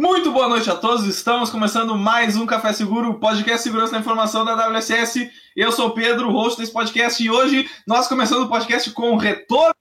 [0.00, 1.06] Muito boa noite a todos.
[1.06, 5.30] Estamos começando mais um Café Seguro, podcast Segurança da Informação da WSS.
[5.54, 9.74] Eu sou o Pedro, host desse podcast, e hoje nós começando o podcast com retorno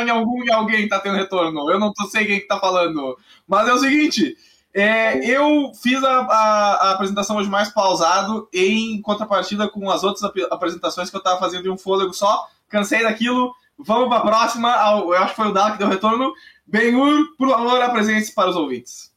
[0.00, 1.70] em algum em alguém tá tendo retorno.
[1.70, 3.18] Eu não sei quem que tá falando.
[3.46, 4.34] Mas é o seguinte,
[4.72, 10.24] é, eu fiz a, a, a, apresentação hoje mais pausado em contrapartida com as outras
[10.24, 12.46] ap apresentações que eu tava fazendo em um fôlego só.
[12.66, 13.54] Cansei daquilo.
[13.78, 14.70] Vamos para a próxima.
[14.70, 16.32] Eu acho que foi o Dala que deu retorno.
[16.66, 19.14] Benhur, por favor, apresente-se para os ouvintes.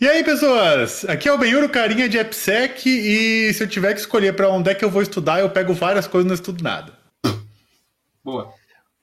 [0.00, 1.04] E aí, pessoas?
[1.04, 4.68] Aqui é o Benhuro Carinha de AppSec e se eu tiver que escolher para onde
[4.68, 6.92] é que eu vou estudar, eu pego várias coisas e não estudo nada.
[8.22, 8.52] Boa.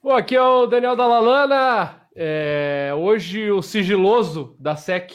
[0.02, 5.14] Bom, aqui é o Daniel Dalalana, é, hoje o sigiloso da SEC,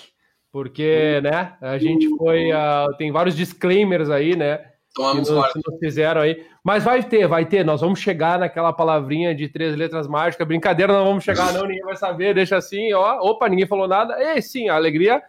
[0.52, 4.60] porque, né, a gente foi, uh, tem vários disclaimers aí, né,
[4.96, 8.74] Tomamos que nos, nos fizeram aí, mas vai ter, vai ter, nós vamos chegar naquela
[8.74, 12.92] palavrinha de três letras mágicas, brincadeira, não vamos chegar não, ninguém vai saber, deixa assim,
[12.94, 15.22] ó, opa, ninguém falou nada, e sim, a alegria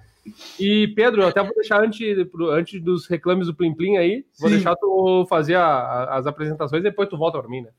[0.58, 2.00] e, Pedro, eu até vou deixar antes,
[2.50, 4.56] antes dos reclames do Plim Plim aí, vou Sim.
[4.56, 7.70] deixar tu fazer a, a, as apresentações e depois tu volta pra mim, né?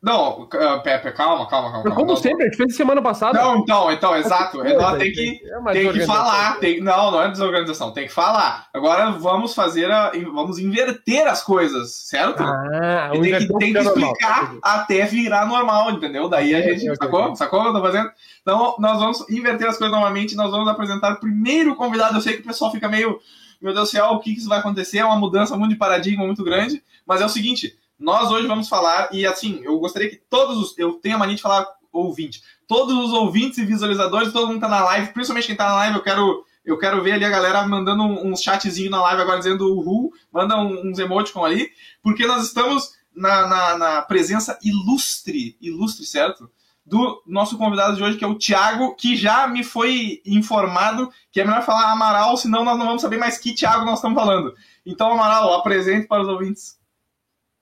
[0.00, 0.46] Não,
[0.84, 1.90] Pepe, calma, calma, calma.
[1.90, 3.36] Como sempre, a gente fez semana passada.
[3.36, 4.62] Não, então, então, exato.
[4.62, 6.58] Nós tem que, é tem que falar.
[6.60, 8.68] Tem, não, não é desorganização, tem que falar.
[8.72, 10.12] Agora vamos fazer a.
[10.32, 12.44] Vamos inverter as coisas, certo?
[12.44, 14.60] Ah, tem que, tem que explicar normal.
[14.62, 16.28] até virar normal, entendeu?
[16.28, 16.84] Daí a gente.
[16.96, 17.34] sacou?
[17.34, 18.08] Sacou o que eu tô fazendo?
[18.40, 20.36] Então, nós vamos inverter as coisas novamente.
[20.36, 22.16] Nós vamos apresentar o primeiro convidado.
[22.16, 23.18] Eu sei que o pessoal fica meio.
[23.60, 24.98] Meu Deus do céu, o que isso vai acontecer?
[24.98, 26.80] É uma mudança muito de paradigma muito grande.
[27.04, 30.78] Mas é o seguinte nós hoje vamos falar, e assim, eu gostaria que todos os.
[30.78, 32.42] Eu tenho a mania de falar ouvinte.
[32.66, 35.96] Todos os ouvintes e visualizadores, todo mundo tá na live, principalmente quem tá na live,
[35.96, 36.44] eu quero.
[36.64, 40.12] Eu quero ver ali a galera mandando um, um chatzinho na live agora dizendo uhul,
[40.30, 41.70] manda um, uns emoticons ali,
[42.02, 46.50] porque nós estamos na, na, na, presença ilustre, ilustre, certo?
[46.84, 51.40] Do nosso convidado de hoje, que é o Thiago, que já me foi informado que
[51.40, 54.54] é melhor falar Amaral, senão nós não vamos saber mais que Thiago nós estamos falando.
[54.84, 56.77] Então, Amaral, apresente para os ouvintes.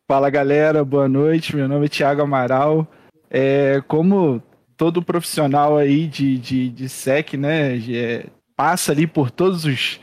[0.08, 1.56] Fala galera, boa noite.
[1.56, 2.86] Meu nome é Thiago Amaral.
[3.28, 4.40] É, como
[4.76, 9.98] todo profissional aí de, de, de SEC, né, é, passa ali por todos os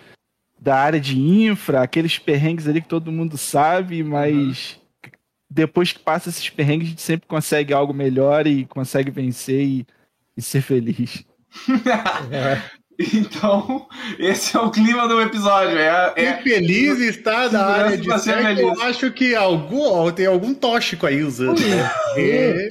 [0.59, 5.11] da área de infra, aqueles perrengues ali que todo mundo sabe, mas uhum.
[5.49, 9.87] depois que passa esses perrengues, a gente sempre consegue algo melhor e consegue vencer e,
[10.35, 11.25] e ser feliz.
[12.29, 12.61] é.
[12.99, 13.87] Então,
[14.19, 15.77] esse é o clima do episódio.
[15.77, 16.37] É, é...
[16.41, 18.61] feliz está na área de sexo.
[18.61, 21.59] Eu acho que algum, tem algum tóxico aí usando.
[21.59, 21.89] Né?
[22.15, 22.69] É,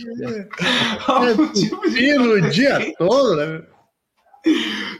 [1.52, 2.14] tipo de...
[2.14, 3.62] no dia todo, né?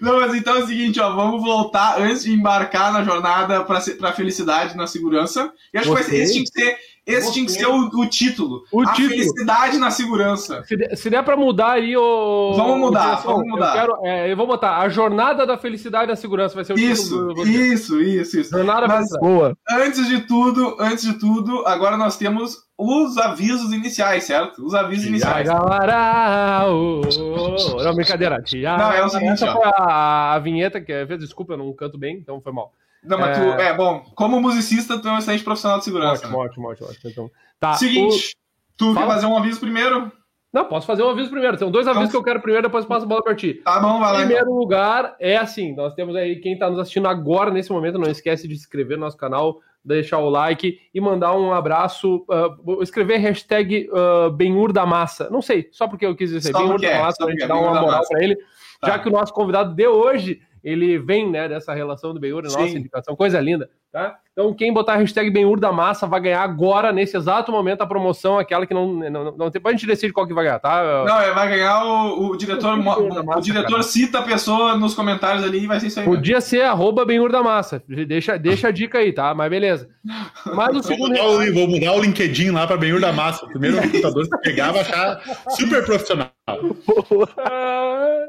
[0.01, 3.79] Não, mas então é o seguinte, ó, vamos voltar antes de embarcar na jornada para
[3.79, 5.53] a felicidade na segurança.
[5.73, 6.11] E acho Você?
[6.11, 7.33] que esse tinha que ser esse Você...
[7.33, 8.63] tinha que ser o, o título.
[8.73, 9.09] O a título.
[9.09, 10.63] felicidade na segurança.
[10.65, 12.55] Se, der, se der pra mudar aí o.
[12.55, 13.71] Vamos mudar, o vamos mudar.
[13.71, 16.55] Eu, quero, é, eu, vou botar a jornada da felicidade na segurança.
[16.55, 17.47] Vai ser o isso, título.
[17.49, 18.51] Isso, isso, isso.
[18.51, 19.57] Jornada Mas, boa.
[19.69, 24.65] Antes de tudo, antes de tudo, agora nós temos os avisos iniciais, certo?
[24.65, 25.49] Os avisos iniciais.
[25.49, 28.43] Galera, não, brincadeira.
[28.79, 29.33] Não, é o seguinte.
[29.33, 32.73] Essa foi a, a vinheta que desculpa, eu não canto bem, então foi mal.
[33.05, 33.41] Não, mas é...
[33.41, 36.27] tu, é bom, como musicista, tu é um excelente profissional de segurança.
[36.27, 36.45] Ótimo, né?
[36.45, 37.11] ótimo, ótimo, ótimo.
[37.11, 38.77] Então, tá, Seguinte, o...
[38.77, 39.07] tu Fala.
[39.07, 40.13] quer fazer um aviso primeiro?
[40.53, 41.57] Não, posso fazer um aviso primeiro.
[41.57, 42.21] Tem dois avisos então...
[42.21, 43.55] que eu quero primeiro, depois passo a bola para ti.
[43.65, 44.19] Tá bom, vai lá.
[44.19, 44.55] Em primeiro então.
[44.55, 48.47] lugar, é assim: nós temos aí quem está nos assistindo agora, nesse momento, não esquece
[48.47, 52.27] de se inscrever no nosso canal, deixar o like e mandar um abraço.
[52.29, 55.31] Uh, escrever hashtag uh, Benhur da Massa.
[55.31, 58.03] Não sei, só porque eu quis dizer Benhur da Massa, pra gente dar uma moral
[58.07, 58.37] para ele.
[58.79, 58.89] Tá.
[58.89, 62.61] Já que o nosso convidado de hoje ele vem né, dessa relação do Benhur, nossa
[62.63, 63.69] indicação, coisa linda.
[63.93, 64.17] Tá?
[64.33, 67.87] Então, quem botar a hashtag Benhur da Massa vai ganhar agora, nesse exato momento, a
[67.87, 69.61] promoção, aquela que não, não, não tem.
[69.63, 71.05] A gente decide qual que vai ganhar, tá?
[71.07, 72.75] Não, é, vai ganhar o, o diretor.
[72.79, 73.01] massa,
[73.39, 73.83] o diretor cara.
[73.83, 76.07] cita a pessoa nos comentários ali e vai ser isso aí.
[76.07, 76.49] Podia mesmo.
[76.49, 77.83] ser arroba Benhur da Massa.
[77.87, 79.35] Deixa, deixa a dica aí, tá?
[79.35, 79.91] Mas beleza.
[80.47, 81.15] Mas o segundo.
[81.15, 83.45] Vou mudar o, vou mudar o LinkedIn lá para Benhur da Massa.
[83.45, 85.21] O primeiro computador que pegar vai achar
[85.51, 86.31] super profissional.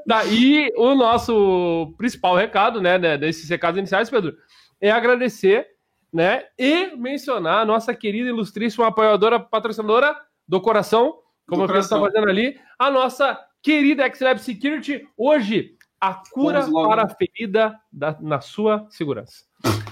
[0.06, 4.34] Daí o nosso principal recado, né, né, desses recados iniciais, Pedro,
[4.80, 5.68] é agradecer,
[6.12, 10.16] né, e mencionar a nossa querida, ilustríssima apoiadora, patrocinadora
[10.48, 16.22] do coração, como do a está fazendo ali, a nossa querida XLab Security, hoje a
[16.32, 19.46] cura para a ferida da, na sua segurança.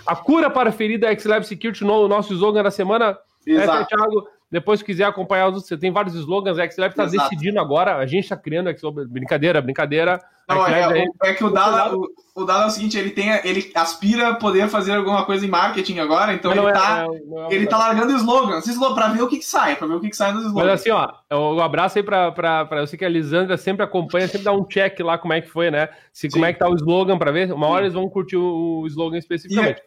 [0.05, 3.17] A cura para a ferida XLab Security, no nosso slogan da semana,
[3.47, 3.83] Exato.
[3.83, 6.59] é, Thiago, Depois, se quiser acompanhar, você tem vários slogans.
[6.59, 7.95] A XLab está decidindo agora.
[7.95, 9.06] A gente está criando a XLab.
[9.07, 10.21] Brincadeira, brincadeira.
[10.50, 13.71] Não, é, é, que o Dala, o, o Dala é o seguinte, ele tem, ele
[13.74, 17.07] aspira a poder fazer alguma coisa em marketing agora, então ele, é, tá,
[17.50, 20.09] é, ele tá largando slogans, para ver o que, que sai, para ver o que,
[20.09, 20.65] que sai nos slogans.
[20.65, 23.83] Mas assim, ó, um abraço aí para pra, pra, eu sei que a Lisandra sempre
[23.83, 25.89] acompanha, sempre dá um check lá como é que foi, né?
[26.12, 27.86] Se, como é que tá o slogan para ver, uma hora Sim.
[27.86, 29.81] eles vão curtir o, o slogan especificamente.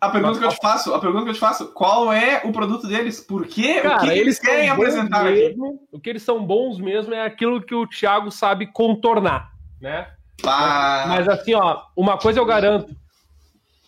[0.00, 2.52] A pergunta que eu te faço, a pergunta que eu te faço, qual é o
[2.52, 3.20] produto deles?
[3.20, 3.80] Por quê?
[3.80, 5.78] Cara, o que eles, eles querem apresentar mesmo, aqui?
[5.92, 10.08] O que eles são bons mesmo é aquilo que o Thiago sabe contornar, né?
[10.44, 11.04] Ah.
[11.08, 12.94] Mas assim, ó, uma coisa eu garanto: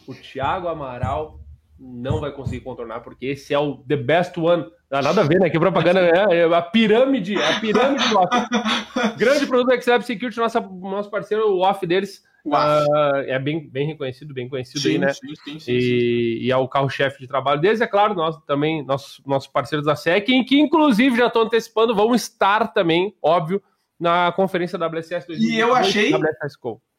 [0.06, 1.36] o Thiago Amaral
[1.78, 4.67] não vai conseguir contornar, porque esse é o the best one.
[4.90, 5.50] Não nada a ver, né?
[5.50, 8.31] Que propaganda é, é a pirâmide, a pirâmide do off.
[9.19, 12.23] Grande produto da Xlab Security, nossa, nosso parceiro, o off deles.
[12.46, 15.12] Uh, é bem, bem reconhecido, bem conhecido sim, aí, né?
[15.12, 18.84] Sim, sim, sim, e, e, é o carro-chefe de trabalho deles, é claro, nós também,
[18.84, 23.61] nossos, nossos parceiros da SEC, em que inclusive já estou antecipando, vão estar também, óbvio,
[23.99, 25.52] na conferência WSS 2020.
[25.52, 26.12] E eu achei.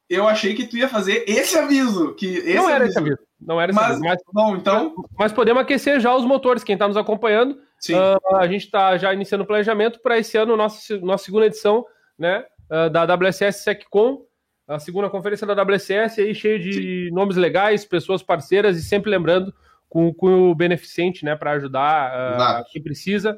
[0.09, 2.13] Eu achei que tu ia fazer esse aviso.
[2.15, 3.19] Que esse não era esse aviso.
[3.39, 3.99] Não era esse mas.
[3.99, 4.95] Mas, bom, então...
[5.17, 6.63] mas podemos aquecer já os motores.
[6.63, 10.57] Quem está nos acompanhando, uh, a gente está já iniciando o planejamento para esse ano,
[10.57, 11.85] nossa, nossa segunda edição
[12.17, 14.25] né, uh, da WSS SecCom,
[14.67, 17.11] a segunda conferência da WSS, aí cheio de Sim.
[17.13, 19.53] nomes legais, pessoas parceiras e sempre lembrando
[19.87, 23.37] com, com o beneficente né, para ajudar uh, quem precisa.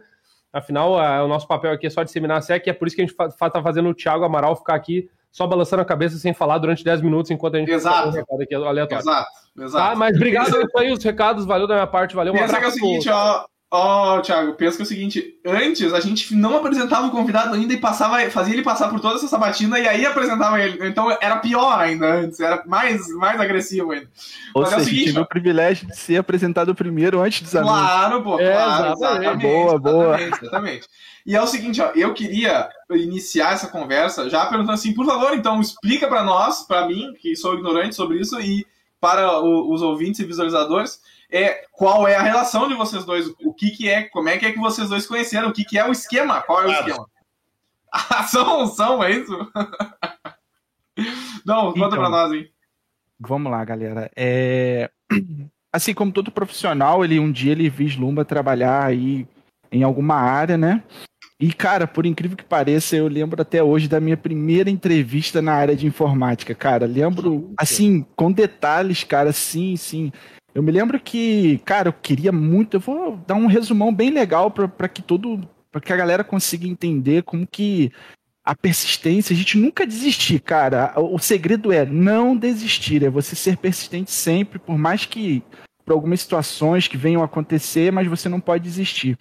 [0.51, 3.05] Afinal, o nosso papel aqui é só disseminar a SEC, é por isso que a
[3.05, 6.83] gente está fazendo o Thiago Amaral ficar aqui só balançando a cabeça sem falar durante
[6.83, 8.17] 10 minutos enquanto a gente exato.
[8.17, 9.01] aqui aleatório.
[9.01, 9.89] Exato, exato.
[9.91, 9.95] Tá?
[9.95, 12.33] Mas obrigado aí os recados, valeu da minha parte, valeu.
[12.33, 15.93] Um Pensa que é o seguinte, ó, Ó, Thiago, pensa que é o seguinte, antes
[15.93, 19.27] a gente não apresentava o convidado ainda e passava, fazia ele passar por toda essa
[19.27, 20.87] sabatina e aí apresentava ele.
[20.87, 24.09] Então era pior ainda antes, era mais, mais agressivo ainda.
[24.55, 25.21] Ou Mas seja, é o seguinte, tive ó...
[25.21, 27.77] o privilégio de ser apresentado primeiro antes dos amigos.
[27.77, 29.41] Claro, pô, é, claro, exatamente.
[29.43, 30.19] Boa, boa.
[30.19, 30.87] Exatamente,
[31.23, 35.35] E é o seguinte, ó, eu queria iniciar essa conversa já perguntando assim, por favor,
[35.35, 38.65] então explica para nós, para mim, que sou ignorante sobre isso, e
[38.99, 41.01] para o, os ouvintes e visualizadores,
[41.31, 44.45] é qual é a relação de vocês dois, o que, que é, como é que
[44.45, 47.05] é que vocês dois conheceram, o que, que é o esquema, qual é o esquema.
[47.91, 49.51] Ah, são, são, é isso?
[51.45, 52.51] Não, conta então, pra nós, hein?
[53.19, 54.11] Vamos lá, galera.
[54.15, 54.89] É...
[55.71, 59.27] Assim como todo profissional, ele um dia ele vislumbra trabalhar aí
[59.71, 60.83] em alguma área, né?
[61.41, 65.53] E, cara, por incrível que pareça, eu lembro até hoje da minha primeira entrevista na
[65.53, 66.85] área de informática, cara.
[66.85, 70.11] Lembro, assim, com detalhes, cara, sim, sim.
[70.53, 72.75] Eu me lembro que, cara, eu queria muito.
[72.75, 75.47] Eu vou dar um resumão bem legal para que todo.
[75.71, 77.89] para que a galera consiga entender como que
[78.43, 80.93] a persistência, a gente nunca desistir, cara.
[80.97, 85.41] O segredo é não desistir, é você ser persistente sempre, por mais que
[85.85, 89.17] por algumas situações que venham a acontecer, mas você não pode desistir.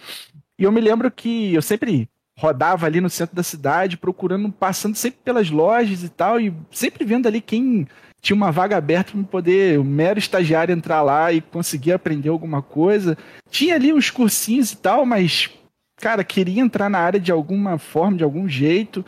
[0.59, 2.09] E eu me lembro que eu sempre
[2.39, 7.05] rodava ali no centro da cidade, procurando, passando sempre pelas lojas e tal, e sempre
[7.05, 7.87] vendo ali quem
[8.21, 12.63] tinha uma vaga aberta para poder, o mero estagiário, entrar lá e conseguir aprender alguma
[12.63, 13.17] coisa.
[13.51, 15.51] Tinha ali uns cursinhos e tal, mas,
[15.97, 19.05] cara, queria entrar na área de alguma forma, de algum jeito.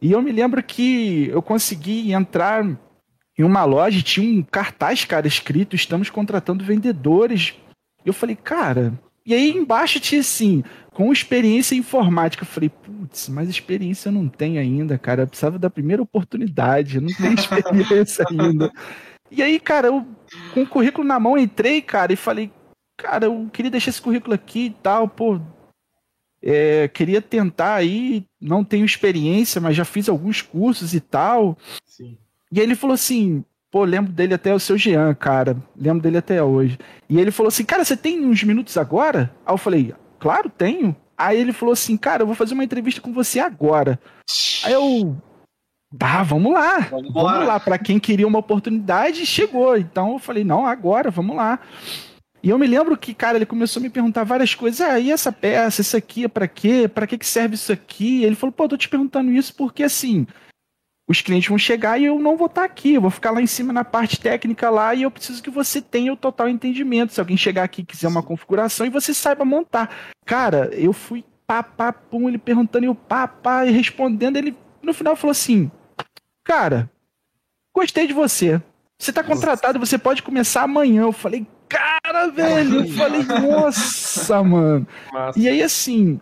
[0.00, 2.64] E eu me lembro que eu consegui entrar
[3.36, 7.54] em uma loja, tinha um cartaz, cara, escrito: estamos contratando vendedores.
[8.04, 8.92] Eu falei, cara.
[9.28, 10.64] E aí embaixo tinha assim,
[10.94, 12.44] com experiência informática.
[12.44, 15.24] Eu falei, putz, mas experiência eu não tenho ainda, cara.
[15.24, 18.72] Eu precisava da primeira oportunidade, eu não tenho experiência ainda.
[19.30, 20.06] E aí, cara, eu
[20.54, 22.50] com o currículo na mão entrei, cara, e falei,
[22.96, 25.38] cara, eu queria deixar esse currículo aqui e tal, pô.
[26.40, 31.58] É, queria tentar aí, não tenho experiência, mas já fiz alguns cursos e tal.
[31.84, 32.16] Sim.
[32.50, 35.56] E aí ele falou assim, pô, lembro dele até o seu Jean, cara.
[35.76, 36.78] Lembro dele até hoje.
[37.08, 39.34] E ele falou assim, cara, você tem uns minutos agora?
[39.46, 40.96] Aí eu falei, Claro, tenho.
[41.16, 43.98] Aí ele falou assim, cara, eu vou fazer uma entrevista com você agora.
[44.64, 45.16] Aí eu.
[45.96, 46.80] Tá, vamos lá.
[46.80, 47.58] Vamos, vamos lá.
[47.58, 49.76] Para quem queria uma oportunidade, chegou.
[49.76, 51.58] Então eu falei, não, agora, vamos lá.
[52.42, 54.80] E eu me lembro que, cara, ele começou a me perguntar várias coisas.
[54.80, 56.88] Ah, e essa peça, isso aqui é para quê?
[56.92, 58.22] Para que, que serve isso aqui?
[58.22, 60.26] Ele falou, pô, tô te perguntando isso porque assim,
[61.08, 63.46] os clientes vão chegar e eu não vou estar aqui, eu vou ficar lá em
[63.46, 67.14] cima na parte técnica lá e eu preciso que você tenha o total entendimento.
[67.14, 69.90] Se alguém chegar aqui e quiser uma configuração e você saiba montar.
[70.26, 74.54] Cara, eu fui pá, pá, pum, ele perguntando e eu pá, pá, e respondendo, ele
[74.82, 75.70] no final falou assim:
[76.44, 76.90] Cara,
[77.74, 78.60] gostei de você.
[78.98, 81.02] Você tá contratado, você pode começar amanhã.
[81.02, 82.80] Eu falei, cara, velho.
[82.80, 84.86] Eu falei, nossa, mano.
[85.12, 85.38] Massa.
[85.38, 86.20] E aí, assim,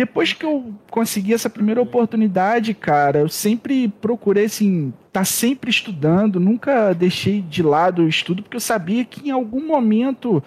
[0.00, 6.40] depois que eu consegui essa primeira oportunidade, cara, eu sempre procurei, assim, tá sempre estudando,
[6.40, 10.42] nunca deixei de lado o estudo, porque eu sabia que em algum momento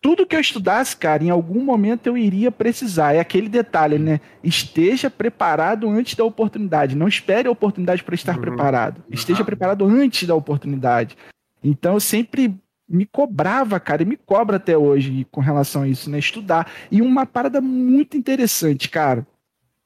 [0.00, 3.12] tudo que eu estudasse, cara, em algum momento eu iria precisar.
[3.12, 4.22] É aquele detalhe, né?
[4.42, 6.96] Esteja preparado antes da oportunidade.
[6.96, 8.40] Não espere a oportunidade para estar uhum.
[8.40, 9.04] preparado.
[9.10, 9.46] Esteja uhum.
[9.46, 11.14] preparado antes da oportunidade.
[11.62, 16.08] Então eu sempre me cobrava, cara, e me cobra até hoje com relação a isso,
[16.08, 16.18] né?
[16.18, 16.70] Estudar.
[16.90, 19.26] E uma parada muito interessante, cara.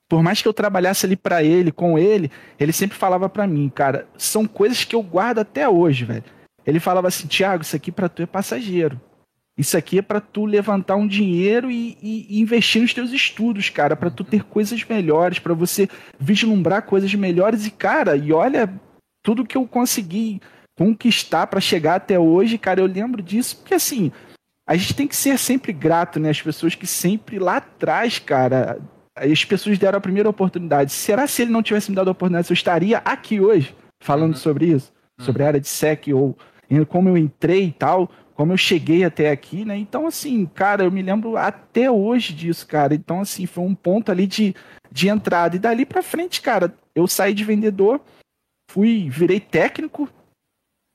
[0.08, 2.30] Por mais que eu trabalhasse ali para ele, com ele,
[2.60, 6.24] ele sempre falava para mim, cara, são coisas que eu guardo até hoje, velho.
[6.66, 9.00] Ele falava assim, Tiago, isso aqui para tu é passageiro.
[9.56, 13.68] Isso aqui é para tu levantar um dinheiro e, e, e, investir nos teus estudos,
[13.68, 18.72] cara, para tu ter coisas melhores, para você vislumbrar coisas melhores e cara, e olha
[19.22, 20.40] tudo que eu consegui
[20.76, 24.10] conquistar para chegar até hoje, cara, eu lembro disso, porque assim,
[24.66, 26.30] a gente tem que ser sempre grato, né?
[26.30, 28.80] As pessoas que sempre lá atrás, cara,
[29.14, 30.92] as pessoas deram a primeira oportunidade.
[30.92, 34.38] Será se ele não tivesse me dado a oportunidade, eu estaria aqui hoje falando uhum.
[34.38, 34.92] sobre isso?
[35.18, 35.26] Uhum.
[35.26, 36.36] Sobre a área de SEC ou
[36.88, 39.76] como eu entrei e tal, como eu cheguei até aqui, né?
[39.76, 42.94] Então, assim, cara, eu me lembro até hoje disso, cara.
[42.94, 44.54] Então, assim, foi um ponto ali de,
[44.90, 45.56] de entrada.
[45.56, 48.00] E dali pra frente, cara, eu saí de vendedor,
[48.70, 50.08] fui, virei técnico,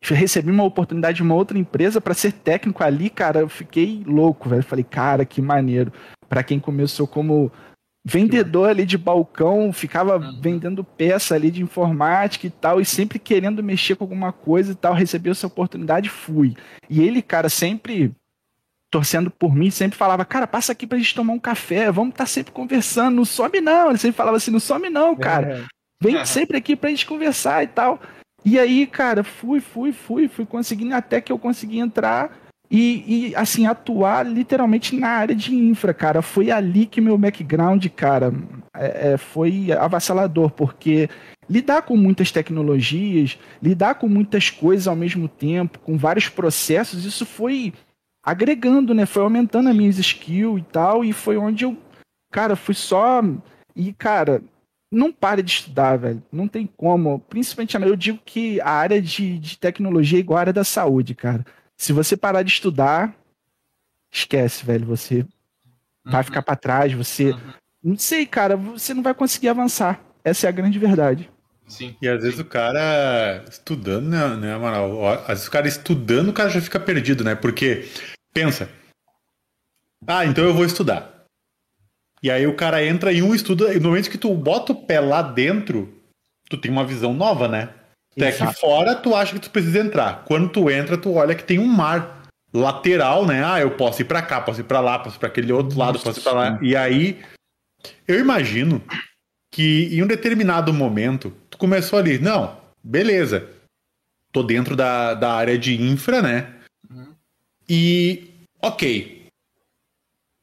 [0.04, 4.50] recebi uma oportunidade de uma outra empresa para ser técnico ali, cara, eu fiquei louco,
[4.50, 4.64] velho.
[4.64, 5.92] Falei, cara, que maneiro.
[6.30, 7.52] Para quem começou como
[8.06, 13.62] vendedor ali de balcão, ficava vendendo peça ali de informática e tal, e sempre querendo
[13.62, 16.56] mexer com alguma coisa e tal, recebi essa oportunidade fui.
[16.90, 18.16] E ele, cara, sempre
[18.90, 22.24] torcendo por mim, sempre falava, cara, passa aqui pra gente tomar um café, vamos estar
[22.24, 23.90] tá sempre conversando, não some não.
[23.90, 25.60] Ele sempre falava assim, não some não, cara.
[25.60, 25.66] É.
[26.02, 28.00] Vem sempre aqui pra gente conversar e tal.
[28.50, 32.34] E aí, cara, fui, fui, fui, fui conseguindo até que eu consegui entrar
[32.72, 36.22] e, e, assim, atuar literalmente na área de infra, cara.
[36.22, 38.34] Foi ali que meu background, cara,
[38.74, 41.10] é, é, foi avassalador, porque
[41.50, 47.26] lidar com muitas tecnologias, lidar com muitas coisas ao mesmo tempo, com vários processos, isso
[47.26, 47.74] foi
[48.24, 49.06] agregando, né?
[49.06, 51.76] Foi aumentando as minhas skills e tal, e foi onde eu,
[52.32, 53.22] cara, fui só.
[53.76, 54.42] E, cara,
[54.92, 56.24] não pare de estudar, velho.
[56.32, 57.20] Não tem como.
[57.20, 61.14] Principalmente, eu digo que a área de, de tecnologia é igual a área da saúde,
[61.14, 61.46] cara.
[61.76, 63.14] Se você parar de estudar,
[64.12, 64.86] esquece, velho.
[64.86, 65.22] Você
[66.06, 66.12] uhum.
[66.12, 67.32] vai ficar para trás, você.
[67.32, 67.54] Uhum.
[67.84, 70.02] Não sei, cara, você não vai conseguir avançar.
[70.24, 71.30] Essa é a grande verdade.
[71.68, 71.96] Sim.
[72.02, 75.06] E às vezes o cara estudando, né, né Amaral?
[75.22, 77.36] Às vezes o cara estudando, o cara já fica perdido, né?
[77.36, 77.88] Porque,
[78.34, 78.70] pensa.
[80.06, 81.17] Ah, então eu vou estudar.
[82.22, 84.76] E aí o cara entra em um estudo, e no momento que tu bota o
[84.76, 85.94] pé lá dentro,
[86.50, 87.70] tu tem uma visão nova, né?
[88.16, 90.24] Até aqui fora tu acha que tu precisa entrar.
[90.26, 93.44] Quando tu entra, tu olha que tem um mar lateral, né?
[93.46, 95.78] Ah, eu posso ir para cá, posso ir para lá, posso ir para aquele outro
[95.78, 96.60] lado, posso ir para lá.
[96.62, 97.24] E aí
[98.08, 98.82] eu imagino
[99.52, 103.48] que em um determinado momento tu começou ali, não, beleza.
[104.32, 106.56] Tô dentro da, da área de infra, né?
[106.90, 107.14] Uhum.
[107.70, 109.28] E ok.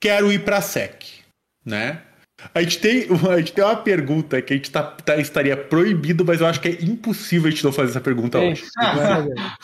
[0.00, 1.23] Quero ir para sec
[1.64, 2.02] né?
[2.52, 6.24] A gente, tem, a gente tem uma pergunta que a gente tá, tá, estaria proibido,
[6.24, 8.50] mas eu acho que é impossível a gente não fazer essa pergunta é.
[8.50, 8.64] hoje.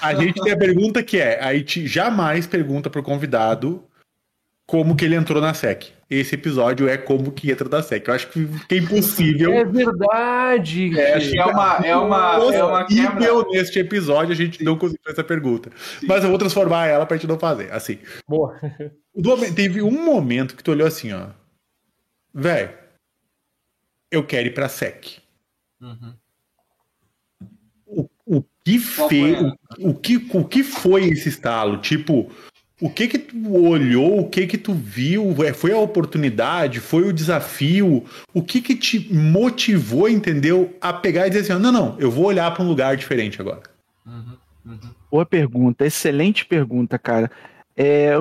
[0.01, 3.85] a gente tem a pergunta que é: a gente jamais pergunta pro convidado
[4.67, 5.89] como que ele entrou na SEC.
[6.09, 8.07] Esse episódio é como que entra na SEC.
[8.07, 9.53] Eu acho que é impossível.
[9.53, 10.99] É verdade.
[10.99, 13.45] É, acho que é uma, é uma, é uma quebra.
[13.51, 14.65] neste episódio a gente Sim.
[14.65, 15.71] não conseguiu fazer essa pergunta.
[15.99, 16.07] Sim.
[16.07, 17.73] Mas eu vou transformar ela pra gente não fazer.
[17.73, 17.99] Assim.
[18.29, 18.57] Boa.
[19.55, 21.40] Teve um momento que tu olhou assim, ó
[22.33, 22.71] velho,
[24.11, 25.19] eu quero ir pra SEC.
[25.81, 26.15] Uhum.
[27.87, 31.79] O, o, que fez, o, o, que, o que foi esse estalo?
[31.79, 32.31] Tipo,
[32.81, 35.45] o que que tu olhou, o que que tu viu?
[35.45, 36.81] É, foi a oportunidade?
[36.81, 38.05] Foi o desafio?
[38.33, 40.75] O que que te motivou, entendeu?
[40.81, 43.63] A pegar e dizer assim, não, não, eu vou olhar para um lugar diferente agora.
[44.07, 44.79] Uhum, uhum.
[45.11, 47.31] Boa pergunta, excelente pergunta, cara.
[47.77, 48.13] É,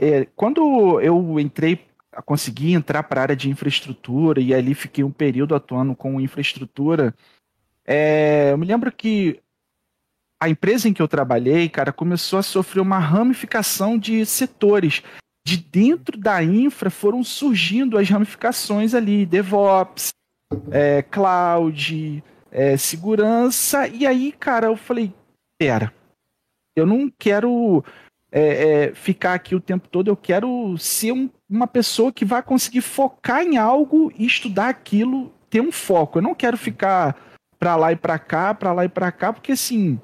[0.00, 1.78] é, quando eu entrei
[2.20, 7.14] consegui entrar para a área de infraestrutura e ali fiquei um período atuando com infraestrutura.
[7.86, 9.40] É, eu me lembro que
[10.38, 15.02] a empresa em que eu trabalhei, cara, começou a sofrer uma ramificação de setores.
[15.44, 20.12] De dentro da infra foram surgindo as ramificações ali, DevOps,
[20.70, 23.86] é, cloud, é, segurança.
[23.88, 25.12] E aí, cara, eu falei,
[25.56, 25.92] pera,
[26.76, 27.84] eu não quero
[28.32, 32.42] é, é, ficar aqui o tempo todo, eu quero ser um, uma pessoa que vai
[32.42, 36.18] conseguir focar em algo e estudar aquilo, ter um foco.
[36.18, 37.14] Eu não quero ficar
[37.58, 40.00] para lá e para cá, para lá e para cá, porque assim,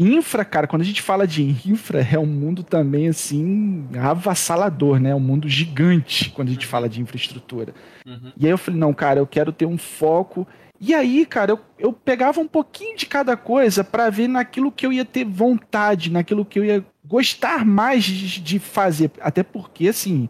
[0.00, 5.14] infra, cara, quando a gente fala de infra, é um mundo também assim avassalador, né?
[5.14, 7.74] Um mundo gigante quando a gente fala de infraestrutura.
[8.06, 8.32] Uhum.
[8.36, 10.46] E aí eu falei, não, cara, eu quero ter um foco
[10.80, 14.86] e aí, cara, eu, eu pegava um pouquinho de cada coisa para ver naquilo que
[14.86, 19.10] eu ia ter vontade, naquilo que eu ia gostar mais de, de fazer.
[19.20, 20.26] Até porque, assim,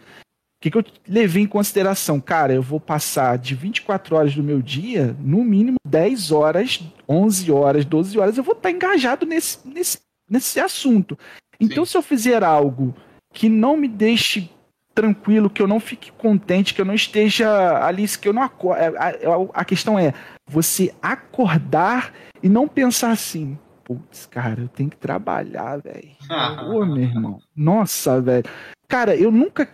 [0.61, 2.21] que, que eu levei em consideração?
[2.21, 7.51] Cara, eu vou passar de 24 horas do meu dia, no mínimo 10 horas, 11
[7.51, 9.99] horas, 12 horas, eu vou estar engajado nesse, nesse,
[10.29, 11.19] nesse assunto.
[11.59, 11.93] Então, Sim.
[11.93, 12.95] se eu fizer algo
[13.33, 14.51] que não me deixe
[14.95, 18.83] tranquilo, que eu não fique contente, que eu não esteja ali, que eu não acorde.
[18.83, 20.13] É, a, a questão é
[20.47, 22.13] você acordar
[22.43, 26.11] e não pensar assim, putz, cara, eu tenho que trabalhar, velho.
[26.71, 27.39] Ô, meu irmão.
[27.57, 28.45] Nossa, velho.
[28.89, 29.69] Cara, eu nunca.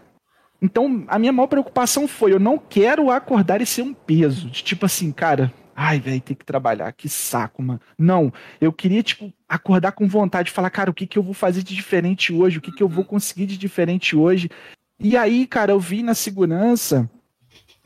[0.67, 4.51] Então, a minha maior preocupação foi: eu não quero acordar e ser um peso.
[4.51, 7.81] De tipo assim, cara, ai, velho, tem que trabalhar, que saco, mano.
[7.97, 11.63] Não, eu queria, tipo, acordar com vontade, falar, cara, o que, que eu vou fazer
[11.63, 12.59] de diferente hoje?
[12.59, 14.51] O que, que eu vou conseguir de diferente hoje?
[14.99, 17.09] E aí, cara, eu vi na segurança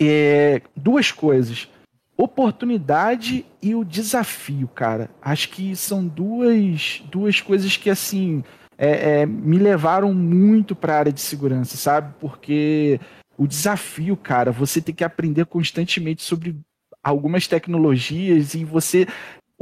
[0.00, 1.68] é, duas coisas:
[2.16, 5.10] oportunidade e o desafio, cara.
[5.20, 8.42] Acho que são duas, duas coisas que, assim,
[8.80, 12.14] é, é, me levaram muito para a área de segurança, sabe?
[12.18, 12.99] Porque
[13.37, 16.58] o desafio, cara, você tem que aprender constantemente sobre
[17.02, 19.06] algumas tecnologias e você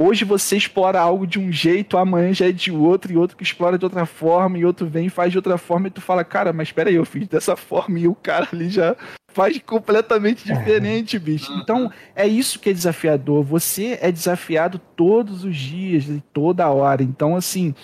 [0.01, 3.43] Hoje você explora algo de um jeito, amanhã já é de outro, e outro que
[3.43, 6.23] explora de outra forma, e outro vem e faz de outra forma, e tu fala,
[6.23, 8.95] cara, mas espera aí, eu fiz dessa forma, e o cara ali já
[9.33, 11.51] faz completamente diferente, bicho.
[11.61, 13.43] Então, é isso que é desafiador.
[13.43, 17.03] Você é desafiado todos os dias, toda hora.
[17.03, 17.75] Então, assim,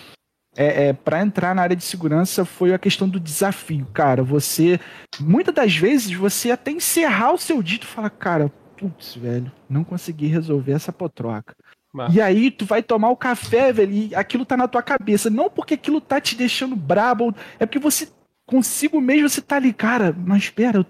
[0.55, 4.23] é, é para entrar na área de segurança foi a questão do desafio, cara.
[4.23, 4.79] Você,
[5.19, 10.27] muitas das vezes, você até encerrar o seu dito fala, cara, putz, velho, não consegui
[10.27, 11.55] resolver essa potroca.
[11.93, 12.13] Mas...
[12.13, 15.29] E aí tu vai tomar o café, velho, e aquilo tá na tua cabeça.
[15.29, 18.09] Não porque aquilo tá te deixando brabo, é porque você
[18.45, 20.85] consigo mesmo você tá ali, cara, mas espera,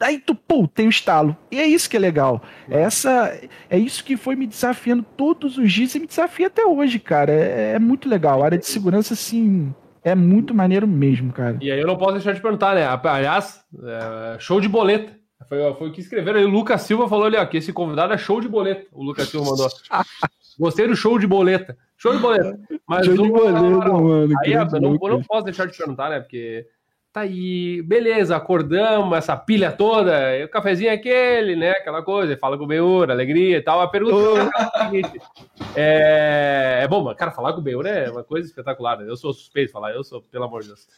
[0.00, 1.36] aí tu, pô, tem o um estalo.
[1.50, 2.42] E é isso que é legal.
[2.68, 6.64] É essa, é isso que foi me desafiando todos os dias e me desafia até
[6.64, 7.32] hoje, cara.
[7.32, 8.42] É, é muito legal.
[8.42, 11.58] A área de segurança, assim, é muito maneiro mesmo, cara.
[11.60, 12.86] E aí eu não posso deixar de perguntar, né?
[12.86, 15.14] Aliás, é, show de boleta.
[15.48, 16.44] Foi, foi o que escreveram aí.
[16.44, 18.86] O Lucas Silva falou ali, ó, que esse convidado é show de boleta.
[18.92, 19.68] O Lucas Silva mandou.
[20.58, 21.76] Gostei do show de boleta.
[21.96, 22.58] Show de boleta.
[22.86, 24.34] Mas show de boleta, mano.
[24.44, 26.20] Aí eu não, eu não posso deixar de perguntar, né?
[26.20, 26.66] Porque
[27.14, 30.12] tá aí, beleza, acordamos, essa pilha toda,
[30.44, 31.70] o cafezinho é aquele, né?
[31.70, 33.80] Aquela coisa, fala com o Beura, alegria e tal.
[33.80, 34.50] A pergunta
[35.76, 38.98] é, é bom, cara, falar com o Beura é uma coisa espetacular.
[38.98, 39.08] Né?
[39.08, 40.88] Eu sou suspeito de falar, eu sou, pelo amor de Deus.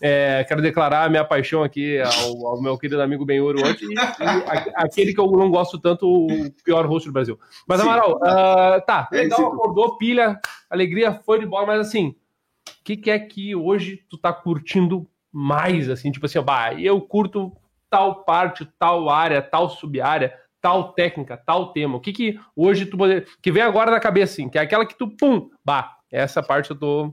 [0.00, 3.94] É, quero declarar a minha paixão aqui ao, ao meu querido amigo Benhuro ontem e,
[3.94, 6.28] e, aquele que eu não gosto tanto, o
[6.64, 7.36] pior rosto do Brasil.
[7.66, 7.80] Mas.
[7.80, 10.38] Amaral, uh, tá, é legal, acordou, pilha,
[10.70, 15.10] alegria, foi de bola, mas assim, o que, que, é que hoje tu tá curtindo
[15.32, 17.52] mais, assim, tipo assim, bah, eu curto
[17.88, 21.96] tal parte, tal área, tal sub-área, tal técnica, tal tema.
[21.96, 24.86] O que que hoje tu poder, que vem agora na cabeça, assim, que é aquela
[24.86, 27.06] que tu, pum, bah, essa parte eu tô...
[27.06, 27.12] O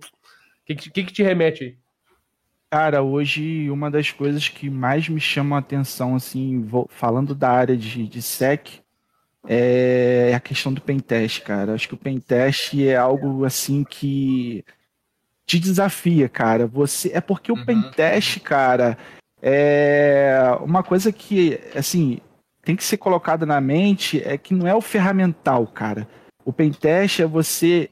[0.65, 1.77] que, que, que te remete aí?
[2.69, 7.49] Cara, hoje uma das coisas que mais me chama a atenção, assim, vou, falando da
[7.49, 8.81] área de, de SEC,
[9.47, 11.73] é a questão do pentest, cara.
[11.73, 14.65] Acho que o pentest é algo assim que
[15.47, 16.67] te desafia, cara.
[16.67, 17.61] Você é porque uhum.
[17.61, 18.97] o pentest, cara,
[19.41, 22.19] é uma coisa que, assim,
[22.63, 26.07] tem que ser colocada na mente é que não é o ferramental, cara.
[26.43, 27.89] O pentest é você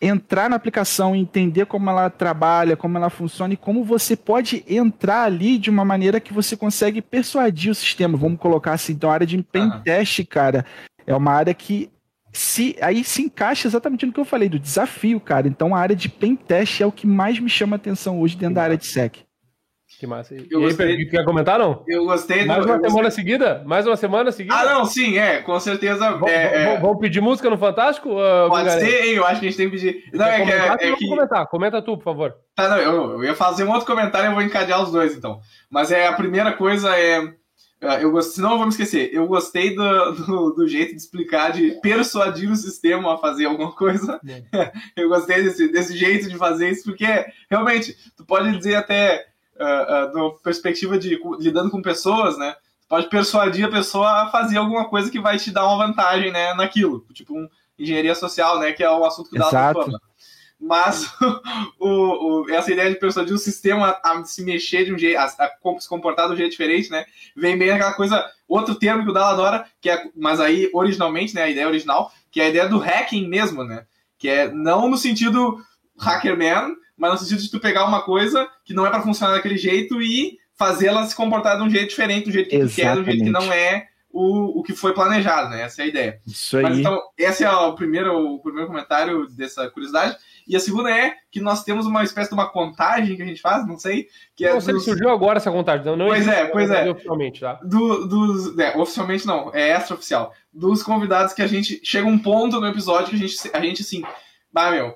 [0.00, 5.22] entrar na aplicação, entender como ela trabalha, como ela funciona e como você pode entrar
[5.22, 8.18] ali de uma maneira que você consegue persuadir o sistema.
[8.18, 10.66] Vamos colocar assim, então a área de pen test, cara,
[11.06, 11.90] é uma área que
[12.36, 15.48] se aí se encaixa exatamente no que eu falei do desafio, cara.
[15.48, 18.56] Então a área de pen test é o que mais me chama atenção hoje dentro
[18.56, 19.16] da área de sec.
[19.98, 20.34] Que massa.
[20.34, 20.88] E, eu gostei...
[20.88, 21.82] aí, quer comentar, não?
[21.88, 22.44] Eu gostei.
[22.44, 22.70] Mais do...
[22.70, 23.24] uma semana gostei...
[23.24, 23.62] seguida?
[23.64, 24.54] Mais uma semana seguida?
[24.54, 26.10] Ah, não, sim, é, com certeza.
[26.10, 26.94] Vamos, é, é...
[27.00, 28.10] pedir música no Fantástico?
[28.10, 30.04] Uh, Pode ser, hein, eu acho que a gente tem que pedir.
[30.12, 31.08] Não, é, comentar, é, é que...
[31.08, 32.34] comentar, comenta tu, por favor.
[32.54, 35.16] Tá, não, eu, eu ia fazer um outro comentário e eu vou encadear os dois,
[35.16, 35.40] então.
[35.70, 37.22] Mas é, a primeira coisa é...
[37.80, 39.10] é eu gostei, senão eu vou me esquecer.
[39.12, 43.72] Eu gostei do, do, do, jeito de explicar, de persuadir o sistema a fazer alguma
[43.72, 44.18] coisa.
[44.26, 44.72] É.
[44.96, 47.06] eu gostei desse, desse jeito de fazer isso, porque
[47.50, 52.56] realmente, tu pode dizer até uh, uh, perspectiva de lidando com pessoas, né?
[52.88, 56.54] Pode persuadir a pessoa a fazer alguma coisa que vai te dar uma vantagem, né,
[56.54, 57.04] naquilo.
[57.12, 60.00] Tipo um engenharia social, né, que é o assunto que dá a fama.
[60.58, 61.10] Mas
[61.78, 65.18] o, o, essa ideia de persuadir o sistema a, a se mexer de um jeito,
[65.18, 67.04] a, a, se comportar de um jeito diferente, né?
[67.36, 71.34] Vem bem aquela coisa, outro termo que o Dala adora, que é, mas aí originalmente,
[71.34, 73.86] né, a ideia original, que é a ideia do hacking mesmo, né?
[74.18, 75.58] Que é não no sentido
[75.98, 79.58] hackerman, mas no sentido de tu pegar uma coisa que não é para funcionar daquele
[79.58, 82.74] jeito e fazê-la se comportar de um jeito diferente, do jeito que Exatamente.
[82.74, 85.62] tu quer, do jeito que não é o, o que foi planejado, né?
[85.62, 86.20] Essa é a ideia.
[86.26, 86.62] Isso aí.
[86.62, 90.16] Mas, então, esse é o primeiro, o primeiro comentário dessa curiosidade.
[90.46, 93.40] E a segunda é que nós temos uma espécie de uma contagem que a gente
[93.40, 94.84] faz, não sei, que é não sei dos...
[94.84, 95.84] se surgiu agora essa contagem.
[95.84, 96.88] Não, não Pois é, pois é.
[96.90, 97.54] Oficialmente, tá?
[97.64, 98.58] do- dos.
[98.58, 100.32] É, oficialmente não, é extraoficial.
[100.52, 101.80] Dos convidados que a gente.
[101.82, 104.02] Chega um ponto no episódio que a gente, a gente assim.
[104.52, 104.94] Bah, meu.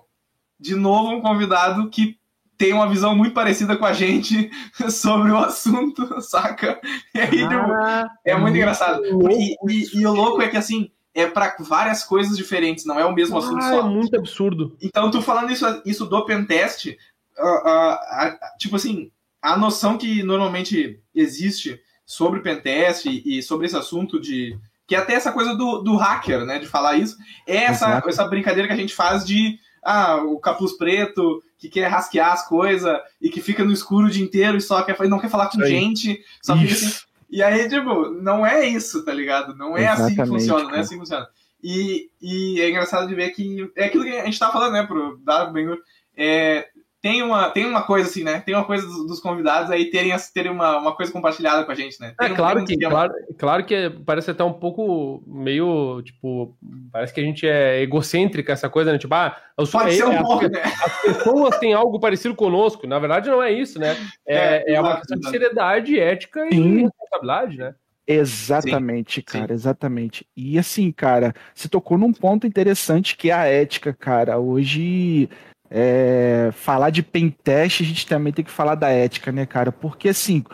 [0.59, 2.19] De novo, um convidado que
[2.57, 4.51] tem uma visão muito parecida com a gente
[4.91, 6.79] sobre o assunto, saca?
[7.15, 9.01] E aí, tipo, Ah, é muito engraçado.
[9.11, 12.99] louco E, e- e o louco é que, assim, é pra várias coisas diferentes, não
[12.99, 13.81] é o mesmo assunto ah, só.
[13.81, 14.77] é muito absurdo.
[14.81, 16.97] Então, tu falando isso, isso do pentest,
[17.39, 19.11] ah, ah, ah, tipo assim,
[19.43, 24.59] a noção que normalmente existe sobre pentest e, e sobre esse assunto de.
[24.87, 26.59] Que é até essa coisa do, do hacker, né?
[26.59, 28.09] De falar isso, é essa, Exato.
[28.09, 29.59] essa brincadeira que a gente faz de.
[29.83, 34.11] Ah, o capuz preto que quer rasquear as coisas e que fica no escuro o
[34.11, 35.71] dia inteiro e só quer, não quer falar com aí.
[35.71, 37.10] gente, só fica assim.
[37.31, 39.55] E aí, tipo, não é isso, tá ligado?
[39.55, 40.81] Não é assim que Exatamente, funciona, não é cara.
[40.83, 41.29] assim que funciona.
[41.63, 44.87] E, e é engraçado de ver que é aquilo que a gente tava falando, né,
[44.87, 45.79] pro Dado Benhur,
[46.17, 46.69] é,
[47.03, 48.41] tem, uma, tem uma coisa assim, né?
[48.41, 51.75] Tem uma coisa dos, dos convidados aí terem, terem uma, uma coisa compartilhada com a
[51.75, 52.15] gente, né?
[52.19, 56.03] Tem É um- claro um que, claro, claro que é- parece até um pouco meio,
[56.03, 56.57] tipo,
[56.93, 58.99] parece que a gente é egocêntrica essa coisa, né?
[58.99, 60.63] Tipo, ah, eu sou Pode ser um é, pouco, as, né?
[60.63, 62.87] as pessoas têm algo parecido conosco.
[62.87, 63.97] Na verdade, não é isso, né?
[64.27, 66.83] É, É, é, uma questão de seriedade, ética e Sim.
[66.83, 67.75] responsabilidade, né?
[68.07, 70.27] Exatamente, cara, exatamente.
[70.37, 74.39] E assim, cara, você tocou num ponto interessante que é a ética, cara.
[74.39, 75.29] Hoje,
[75.71, 79.71] é, falar de pentest, a gente também tem que falar da ética, né, cara?
[79.71, 80.45] Porque assim,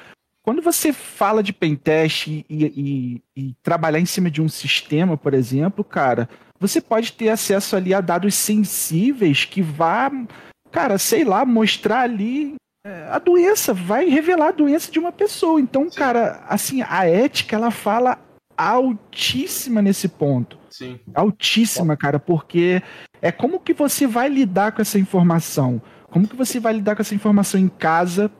[0.43, 5.35] quando você fala de pentest e, e, e- trabalhar em cima de um sistema, por
[5.35, 6.29] exemplo, cara,
[6.61, 10.11] você pode ter acesso ali a dados sensíveis que vá,
[10.71, 12.55] cara, sei lá, mostrar ali
[12.87, 15.61] é, a doença, vai revelar a doença de uma pessoa.
[15.61, 18.19] Então, cara, assim, a ética, ela fala
[18.57, 20.59] altíssima nesse ponto.
[20.77, 21.01] Sim.
[21.15, 22.83] Altíssima, cara, porque
[23.23, 25.81] é como que você vai lidar com essa informação?
[26.11, 28.31] Como que você vai lidar com essa informação em casa,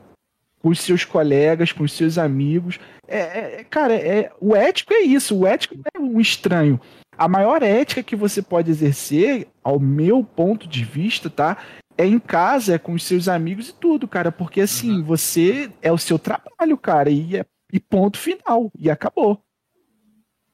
[0.61, 2.79] com os seus colegas, com os seus amigos?
[3.07, 6.79] É, é- cara, é, o ético é isso, o ético não é um estranho.
[7.17, 11.57] A maior ética que você pode exercer, ao meu ponto de vista, tá?
[11.97, 14.31] É em casa, é com os seus amigos e tudo, cara.
[14.31, 15.03] Porque assim, Uhum.
[15.03, 18.71] você é o seu trabalho, cara, e, é, e ponto final.
[18.77, 19.41] E acabou.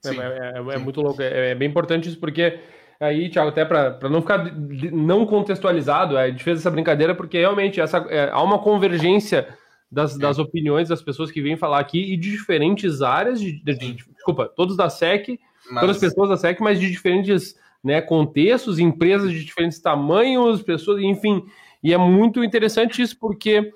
[0.06, 1.22] É, é- é- é muito louco.
[1.22, 2.60] É, é bem importante isso, porque
[3.00, 4.44] aí, Thiago, até para não ficar
[4.92, 7.98] não contextualizado, a gente fez essa brincadeira porque realmente essa,
[8.32, 9.48] há uma convergência
[9.92, 13.78] das, das opiniões das pessoas que vêm falar aqui e de diferentes áreas, de, de-
[13.78, 18.02] de- desculpa, todos da SEC, todas as Mas, pessoas da SEC, mas de diferentes né,
[18.02, 21.44] contextos, empresas de diferentes tamanhos, pessoas, enfim.
[21.84, 23.72] E é muito interessante isso porque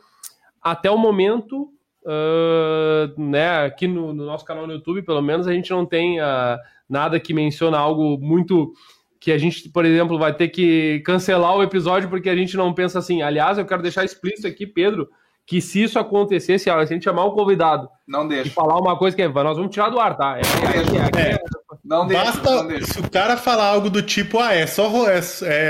[0.61, 1.69] até o momento,
[2.07, 6.19] ah, né, aqui no, no nosso canal no YouTube, pelo menos, a gente não tem
[6.19, 6.57] ah,
[6.89, 8.71] nada que menciona algo muito
[9.19, 12.73] que a gente, por exemplo, vai ter que cancelar o episódio porque a gente não
[12.73, 13.21] pensa assim.
[13.21, 15.09] Aliás, eu quero deixar explícito aqui, Pedro,
[15.45, 18.51] que se isso acontecesse, se a gente chamar um convidado não e deixa.
[18.51, 20.37] falar uma coisa que é, nós vamos tirar do ar, tá?
[20.37, 21.39] É, é, é, é,
[21.87, 22.23] Não deixa.
[22.25, 22.85] Basta Não deixa.
[22.93, 25.19] se o cara falar algo do tipo, ah, é só, é,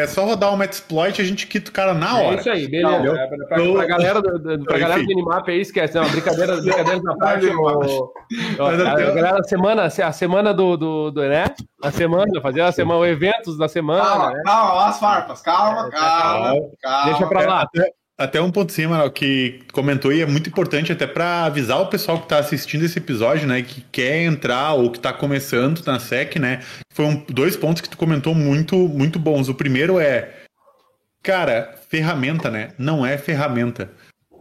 [0.03, 2.39] é só rodar um Metasploit, a gente quita o cara na É hora.
[2.39, 2.99] isso aí, beleza.
[2.99, 5.07] Não, É, pra, pra, eu- pra galera, do, do, pra galera do.
[5.07, 5.95] Minimap aí, esquece.
[5.95, 7.45] Não, brincadeira, brincadeira da parte.
[7.47, 8.11] O-
[8.59, 11.45] a, galera, a semana, a semana do, do, do, né?
[11.83, 14.41] A semana, fazer a semana, o eventos da semana, Calma, né?
[14.43, 15.41] calma, as farpas.
[15.41, 17.05] Calma, É, calma, calma.
[17.05, 17.67] Deixa pra lá.
[18.17, 21.85] Até, um ponto sim, Manoel, que comentou e é muito importante até para avisar o
[21.85, 25.99] pessoal que está assistindo esse episódio, né, que quer entrar ou que está começando na
[25.99, 29.49] SEC, né, foi um, dois pontos que tu comentou muito, muito bons.
[29.49, 30.33] O primeiro é,
[31.21, 33.91] cara, ferramenta, né, não é ferramenta,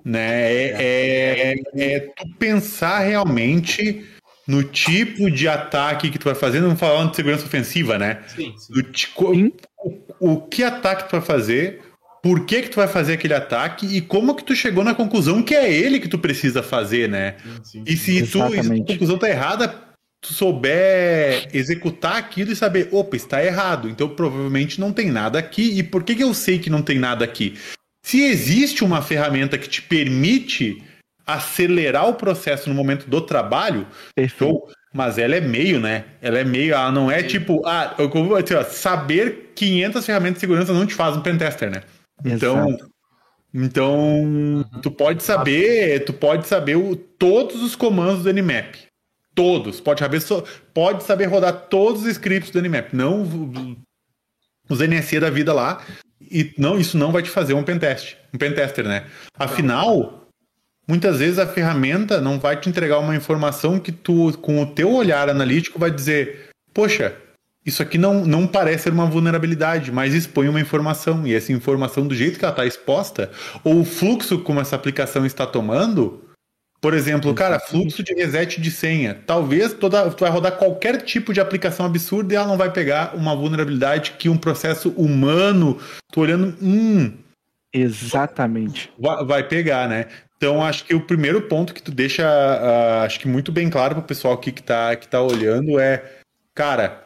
[0.02, 4.06] né, é, é, é tu pensar realmente
[4.48, 8.54] no tipo de ataque que tu vai fazer, não falando de segurança ofensiva, né, Sim,
[8.56, 9.52] Sim.
[9.84, 11.82] o, o que ataque tu vai fazer,
[12.22, 15.42] por que que tu vai fazer aquele ataque e como que tu chegou na conclusão
[15.42, 17.37] que é ele que tu precisa fazer, né?
[17.62, 17.85] sim, sim.
[17.87, 19.68] E se tu, e se a conclusão tá errada,
[20.20, 25.79] tu souber executar aquilo e saber, opa, está errado, então provavelmente não tem nada aqui.
[25.79, 27.55] E por que que eu sei que não tem nada aqui?
[28.05, 30.83] Se existe uma ferramenta que te permite
[31.26, 34.38] acelerar o processo no momento do trabalho, Perfeito.
[34.52, 34.70] Show.
[34.94, 36.05] Mas ela é meio, né?
[36.22, 37.29] Ela é meio, ela não é Sim.
[37.29, 41.20] tipo, ah, eu, eu- assim, ó, saber 500 ferramentas de segurança não te faz um
[41.20, 41.83] pentester, né?
[42.24, 42.90] Então, Exato.
[43.55, 48.74] então tu pode saber, tu pode saber o- todos os comandos do Nmap.
[49.35, 49.81] Todos.
[49.81, 53.22] Pode saber, só- pode saber rodar todos os scripts do Nmap, não
[54.68, 55.85] os NSE da vida lá.
[56.20, 59.05] E não, isso não vai te fazer um pentest, um pentester, né?
[59.38, 60.26] Afinal,
[60.88, 64.90] muitas vezes a ferramenta não vai te entregar uma informação que tu, com o teu
[64.92, 67.14] olhar analítico, vai dizer: Poxa,
[67.66, 71.26] isso aqui não, não parece ser uma vulnerabilidade, mas expõe uma informação.
[71.26, 73.31] E essa informação, do jeito que ela está exposta,
[73.64, 76.22] ou o fluxo como essa aplicação está tomando,
[76.81, 79.20] por exemplo, cara, fluxo de reset de senha.
[79.26, 83.16] Talvez toda, tu vai rodar qualquer tipo de aplicação absurda e ela não vai pegar
[83.16, 85.79] uma vulnerabilidade que um processo humano,
[86.12, 87.12] tu olhando, hum.
[87.72, 88.92] Exatamente.
[88.96, 90.07] Vai, vai pegar, né?
[90.37, 93.96] Então, acho que o primeiro ponto que tu deixa, uh, acho que muito bem claro
[93.96, 96.05] para o pessoal aqui que está que tá olhando é,
[96.55, 97.06] cara,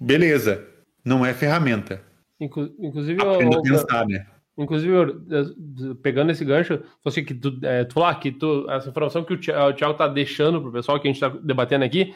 [0.00, 0.66] beleza,
[1.04, 2.02] não é ferramenta.
[2.78, 4.26] inclusive, Aprenda a pensar, né?
[4.56, 4.94] Inclusive,
[6.02, 9.38] pegando esse gancho, você que tu, é, tu falar que tu, essa informação que o
[9.38, 12.14] Thiago está deixando para o pessoal que a gente está debatendo aqui,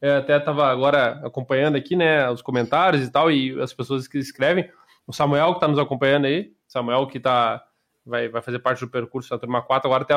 [0.00, 4.18] é, até estava agora acompanhando aqui, né, os comentários e tal, e as pessoas que
[4.18, 4.70] escrevem.
[5.06, 7.62] O Samuel que está nos acompanhando aí, Samuel que está
[8.04, 10.14] vai, vai fazer parte do percurso da turma 4, agora até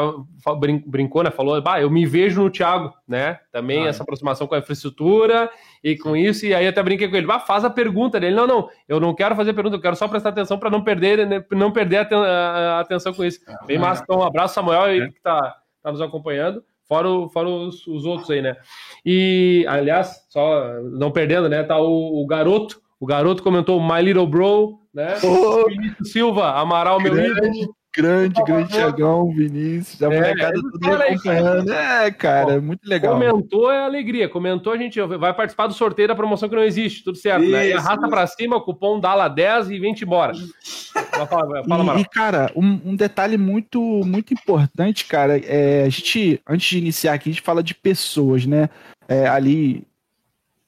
[0.85, 1.31] brincou, né?
[1.31, 3.39] Falou, bah, eu me vejo no Thiago, né?
[3.51, 5.49] Também ah, essa aproximação com a infraestrutura
[5.83, 8.35] e com isso, e aí até brinquei com ele, bah, faz a pergunta dele.
[8.35, 11.27] Não, não, eu não quero fazer pergunta, eu quero só prestar atenção para não perder,
[11.27, 13.41] né, não perder a, atenção com isso.
[13.47, 15.09] Ah, Bem massa, então um abraço, Samuel, é.
[15.09, 16.63] que tá, tá nos acompanhando.
[16.87, 18.55] Fora, o, fora os, os, outros aí, né?
[19.05, 21.63] E, aliás, só não perdendo, né?
[21.63, 25.15] Tá o, o garoto, o garoto comentou My Little Bro, né?
[25.23, 25.65] Oh,
[26.05, 27.75] Silva, Amaral, meu ídolo.
[27.95, 31.71] Grande, grande Tiagão, Vinícius, a é, molecada toda acompanhando.
[31.71, 33.13] É, cara, muito legal.
[33.13, 37.03] Comentou é alegria, comentou, a gente vai participar do sorteio da promoção que não existe,
[37.03, 37.69] tudo certo, né?
[37.69, 40.33] E arrasta pra cima, cupom DALA10 e vem embora.
[41.29, 46.41] fala, fala, e, e, cara, um, um, detalhe muito, muito importante, cara, é, a gente,
[46.49, 48.71] antes de iniciar aqui, a gente fala de pessoas, né?
[49.07, 49.85] É, ali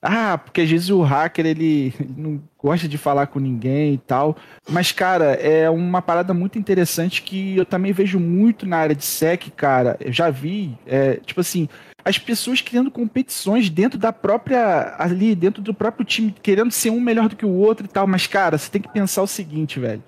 [0.07, 4.37] ah, porque às vezes o hacker ele não gosta de falar com ninguém e tal.
[4.69, 9.03] Mas, cara, é uma parada muito interessante que eu também vejo muito na área de
[9.03, 9.97] SEC, cara.
[9.99, 11.67] Eu já vi, é, tipo assim,
[12.03, 14.95] as pessoas criando competições dentro da própria.
[14.99, 18.05] ali, dentro do próprio time, querendo ser um melhor do que o outro e tal.
[18.05, 20.03] Mas, cara, você tem que pensar o seguinte, velho.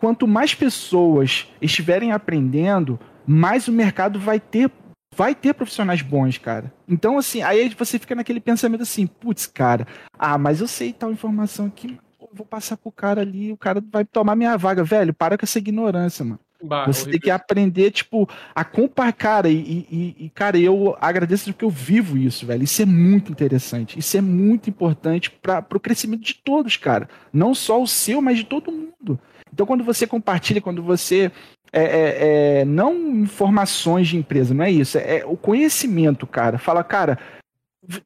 [0.00, 4.70] Quanto mais pessoas estiverem aprendendo, mais o mercado vai ter
[5.16, 6.72] vai ter profissionais bons, cara.
[6.88, 9.86] Então, assim, aí você fica naquele pensamento assim, putz, cara,
[10.18, 11.98] ah, mas eu sei tal informação aqui,
[12.34, 14.82] vou passar pro cara ali, o cara vai tomar minha vaga.
[14.82, 16.40] Velho, para com essa ignorância, mano.
[16.62, 17.12] Bah, você horrível.
[17.12, 21.70] tem que aprender, tipo, a comparar, cara, e, e, e, cara, eu agradeço porque eu
[21.70, 22.64] vivo isso, velho.
[22.64, 23.98] Isso é muito interessante.
[23.98, 27.08] Isso é muito importante para o crescimento de todos, cara.
[27.32, 29.20] Não só o seu, mas de todo mundo.
[29.54, 31.30] Então, quando você compartilha, quando você
[31.72, 34.98] é, é, é, não informações de empresa, não é isso.
[34.98, 36.58] É o conhecimento, cara.
[36.58, 37.16] Fala, cara,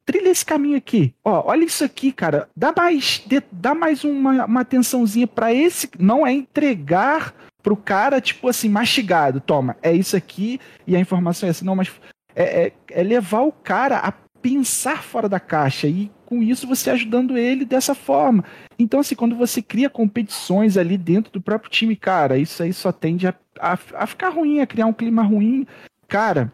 [0.04, 1.14] trilha esse caminho aqui.
[1.24, 2.50] Ó, olha isso aqui, cara.
[2.54, 5.88] Dá mais, dá mais uma, uma atençãozinha para esse.
[5.98, 9.40] Não é entregar pro cara, tipo assim, mastigado.
[9.40, 11.64] Toma, é isso aqui e a informação é essa.
[11.64, 11.90] Não, mas
[12.36, 16.90] é, é, é levar o cara a pensar fora da caixa e com isso você
[16.90, 18.44] ajudando ele dessa forma.
[18.78, 22.92] Então, assim, quando você cria competições ali dentro do próprio time, cara, isso aí só
[22.92, 25.66] tende a, a, a ficar ruim, a criar um clima ruim,
[26.06, 26.52] cara.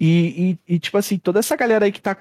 [0.00, 2.16] E, e, e, tipo assim, toda essa galera aí que tá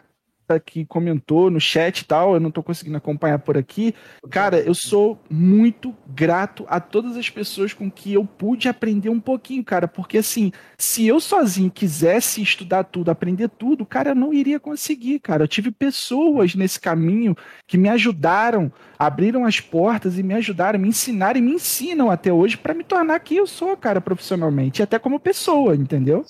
[0.63, 3.93] que comentou no chat e tal, eu não tô conseguindo acompanhar por aqui.
[4.29, 9.19] Cara, eu sou muito grato a todas as pessoas com que eu pude aprender um
[9.19, 14.33] pouquinho, cara, porque assim, se eu sozinho quisesse estudar tudo, aprender tudo, cara, eu não
[14.33, 15.43] iria conseguir, cara.
[15.43, 17.35] Eu tive pessoas nesse caminho
[17.67, 22.31] que me ajudaram, abriram as portas e me ajudaram, me ensinaram e me ensinam até
[22.31, 26.25] hoje para me tornar quem eu sou, cara, profissionalmente, e até como pessoa, entendeu?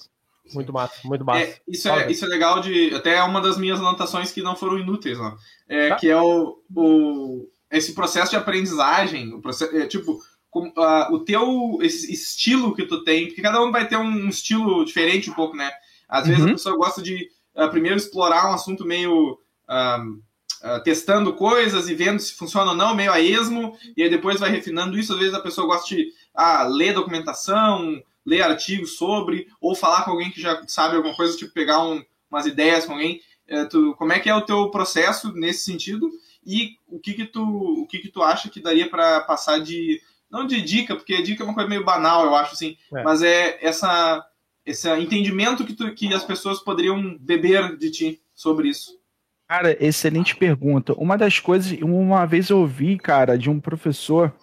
[0.54, 1.42] Muito massa, muito massa.
[1.42, 2.94] É, isso, é, isso é legal de.
[2.94, 5.36] Até é uma das minhas anotações que não foram inúteis, né?
[5.68, 5.96] É, tá.
[5.96, 11.20] Que é o, o, esse processo de aprendizagem, o processo, é, tipo, com, uh, o
[11.20, 15.34] teu esse estilo que tu tem, porque cada um vai ter um, estilo diferente um
[15.34, 15.72] pouco, né?
[16.08, 16.54] Às vezes a uhum.
[16.54, 19.40] pessoa gosta de uh, primeiro explorar um assunto meio.
[19.68, 20.26] Uh,
[20.84, 24.50] testando coisas e vendo se funciona ou não, meio a esmo, e aí depois vai
[24.50, 25.14] refinando isso.
[25.14, 30.12] Às vezes a pessoa gosta de ah, ler documentação, ler artigos sobre, ou falar com
[30.12, 33.22] alguém que já sabe alguma coisa, tipo pegar um, umas ideias com alguém.
[33.48, 36.10] É, tu, como é que é o teu processo nesse sentido?
[36.46, 40.02] E o que que tu, o que que tu acha que daria para passar de
[40.30, 43.04] não de dica, porque dica é uma coisa meio banal, eu acho assim, é.
[43.04, 44.26] mas é essa
[44.66, 49.00] esse entendimento que, tu, que as pessoas poderiam beber de ti sobre isso.
[49.48, 50.94] Cara, excelente pergunta.
[50.94, 54.34] Uma das coisas, uma vez eu ouvi, cara, de um professor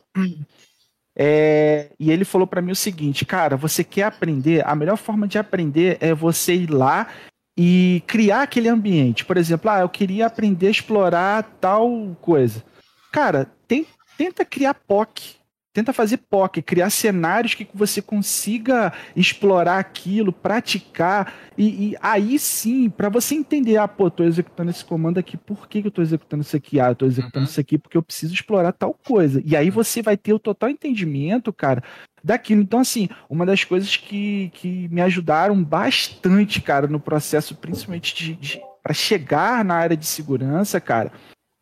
[1.16, 4.66] é, e ele falou para mim o seguinte, cara, você quer aprender?
[4.66, 7.08] A melhor forma de aprender é você ir lá
[7.56, 9.24] e criar aquele ambiente.
[9.24, 12.64] Por exemplo, ah, eu queria aprender a explorar tal coisa.
[13.12, 15.36] Cara, tem, tenta criar POC.
[15.72, 22.90] Tenta fazer POC, criar cenários que você consiga explorar aquilo, praticar, e, e aí sim,
[22.90, 26.02] para você entender, ah, pô, tô executando esse comando aqui, por que, que eu tô
[26.02, 26.78] executando isso aqui?
[26.78, 27.50] Ah, eu tô executando uhum.
[27.50, 29.42] isso aqui porque eu preciso explorar tal coisa.
[29.46, 31.82] E aí você vai ter o total entendimento, cara,
[32.22, 32.60] daquilo.
[32.60, 38.34] Então, assim, uma das coisas que, que me ajudaram bastante, cara, no processo, principalmente de,
[38.34, 41.12] de para chegar na área de segurança, cara,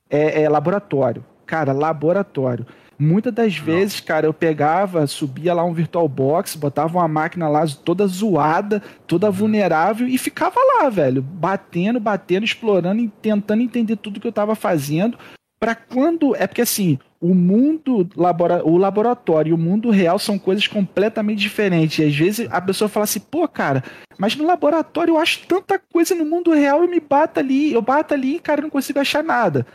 [0.08, 1.24] é, é laboratório.
[1.46, 2.66] Cara, laboratório.
[3.00, 8.06] Muitas das vezes, cara, eu pegava, subia lá um VirtualBox, botava uma máquina lá toda
[8.06, 9.32] zoada, toda uhum.
[9.32, 14.54] vulnerável e ficava lá, velho, batendo, batendo, explorando e tentando entender tudo que eu tava
[14.54, 15.16] fazendo.
[15.58, 16.36] Para quando.
[16.36, 21.38] É porque assim, o mundo, labora, o laboratório e o mundo real são coisas completamente
[21.38, 21.98] diferentes.
[21.98, 23.82] E às vezes a pessoa fala assim, pô, cara,
[24.18, 27.80] mas no laboratório eu acho tanta coisa no mundo real e me bato ali, eu
[27.80, 29.66] bato ali e, cara, não consigo achar nada.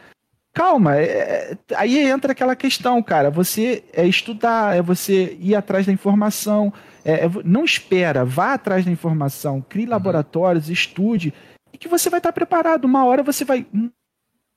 [0.55, 3.29] Calma, é, é, aí entra aquela questão, cara.
[3.29, 6.71] Você é estudar, é você ir atrás da informação.
[7.03, 9.91] É, é, não espera, vá atrás da informação, crie uhum.
[9.91, 11.33] laboratórios, estude,
[11.73, 12.85] e que você vai estar preparado.
[12.85, 13.67] Uma hora você vai.
[13.75, 13.91] Hum,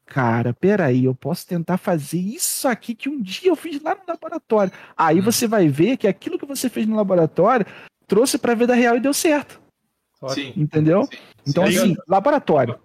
[0.06, 4.02] cara, peraí, eu posso tentar fazer isso aqui que um dia eu fiz lá no
[4.06, 4.72] laboratório.
[4.96, 5.24] Aí uhum.
[5.24, 7.66] você vai ver que aquilo que você fez no laboratório
[8.06, 9.60] trouxe para a vida real e deu certo.
[10.28, 10.52] Sim.
[10.56, 11.06] Entendeu?
[11.06, 11.18] Sim.
[11.44, 11.76] Então, Sim.
[11.76, 12.78] assim, laboratório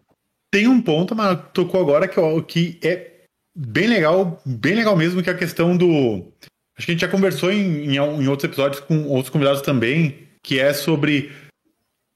[0.54, 3.24] tem um ponto, mas tocou agora que, que é
[3.56, 6.32] bem legal, bem legal mesmo, que é a questão do.
[6.78, 10.28] Acho que a gente já conversou em, em, em outros episódios com outros convidados também,
[10.44, 11.32] que é sobre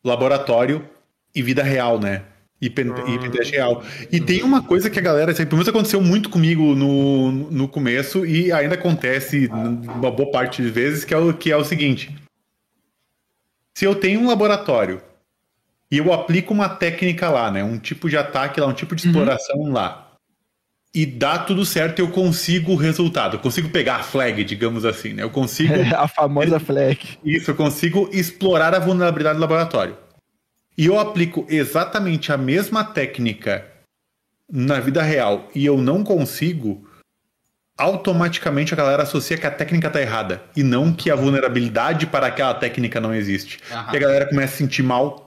[0.06, 0.88] laboratório
[1.34, 2.26] e vida real, né?
[2.62, 3.10] E, pen, ah.
[3.10, 3.84] e pentest real.
[4.12, 8.23] E tem uma coisa que a galera, pelo menos aconteceu muito comigo no, no começo
[8.23, 12.15] e ainda acontece uma boa parte de vezes, que é o, que é o seguinte.
[13.76, 15.02] Se eu tenho um laboratório
[15.91, 17.63] e eu aplico uma técnica lá, né?
[17.63, 19.12] Um tipo de ataque lá, um tipo de uhum.
[19.12, 19.71] exploração uhum.
[19.71, 20.04] lá.
[20.93, 23.36] E dá tudo certo, eu consigo o resultado.
[23.36, 25.23] Eu consigo pegar a flag, digamos assim, né?
[25.23, 25.73] Eu consigo.
[25.95, 27.19] a famosa flag.
[27.23, 29.97] Isso, eu consigo explorar a vulnerabilidade do laboratório.
[30.78, 33.65] E eu aplico exatamente a mesma técnica
[34.52, 36.88] na vida real e eu não consigo,
[37.78, 42.28] automaticamente a galera associa que a técnica tá errada e não que a vulnerabilidade para
[42.28, 43.60] aquela técnica não existe.
[43.71, 43.93] Uhum.
[43.93, 45.26] E a galera começa a sentir mal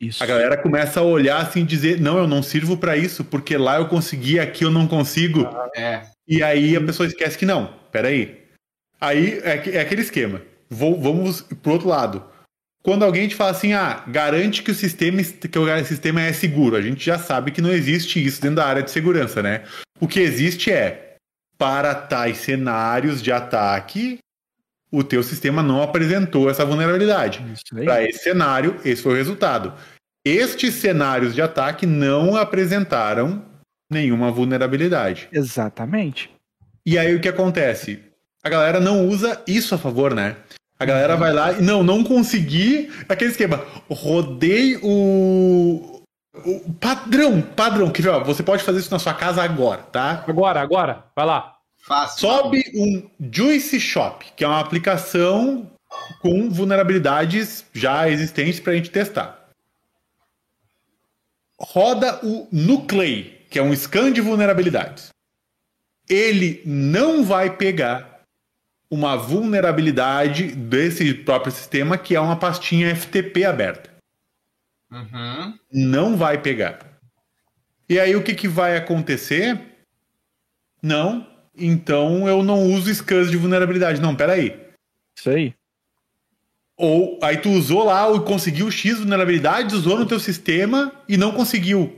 [0.00, 0.22] isso.
[0.22, 3.56] A galera começa a olhar assim e dizer: não, eu não sirvo para isso, porque
[3.56, 5.44] lá eu consegui, aqui eu não consigo.
[5.44, 6.02] Ah, é.
[6.26, 8.38] E aí a pessoa esquece que não, peraí.
[9.00, 10.42] Aí é, é aquele esquema.
[10.68, 12.24] Vou, vamos pro outro lado.
[12.82, 16.76] Quando alguém te fala assim, ah, garante que o sistema que o sistema é seguro,
[16.76, 19.64] a gente já sabe que não existe isso dentro da área de segurança, né?
[20.00, 21.16] O que existe é
[21.58, 24.18] para tais cenários de ataque,
[24.90, 27.44] o teu sistema não apresentou essa vulnerabilidade.
[27.84, 29.74] Para esse cenário, esse foi o resultado.
[30.24, 33.44] Estes cenários de ataque não apresentaram
[33.90, 35.28] nenhuma vulnerabilidade.
[35.32, 36.30] Exatamente.
[36.84, 38.02] E aí o que acontece?
[38.42, 40.36] A galera não usa isso a favor, né?
[40.78, 43.64] A galera vai lá e não, não consegui aquele esquema.
[43.90, 46.02] Rodei o,
[46.34, 50.24] o padrão, padrão que você pode fazer isso na sua casa agora, tá?
[50.26, 51.57] Agora, agora, vai lá.
[51.88, 52.20] Fácil.
[52.20, 55.72] Sobe um Juice Shop, que é uma aplicação
[56.20, 59.48] com vulnerabilidades já existentes para a gente testar.
[61.58, 65.08] Roda o Nuclei, que é um scan de vulnerabilidades.
[66.06, 68.20] Ele não vai pegar
[68.90, 73.90] uma vulnerabilidade desse próprio sistema, que é uma pastinha FTP aberta.
[74.90, 75.58] Uhum.
[75.72, 76.80] Não vai pegar.
[77.88, 79.58] E aí o que, que vai acontecer?
[80.82, 81.26] Não,
[81.58, 84.00] então eu não uso scans de vulnerabilidade.
[84.00, 84.58] Não, peraí.
[85.16, 85.54] Isso aí.
[86.76, 91.32] Ou aí tu usou lá e conseguiu X vulnerabilidades, usou no teu sistema e não
[91.32, 91.96] conseguiu.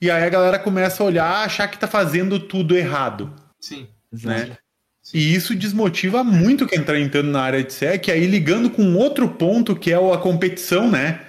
[0.00, 3.34] E aí a galera começa a olhar, achar que tá fazendo tudo errado.
[3.60, 3.88] Sim.
[4.12, 4.56] Né?
[5.02, 5.18] Sim.
[5.18, 9.28] E isso desmotiva muito quem tá entrando na área de SEC, aí ligando com outro
[9.28, 11.20] ponto que é a competição, né?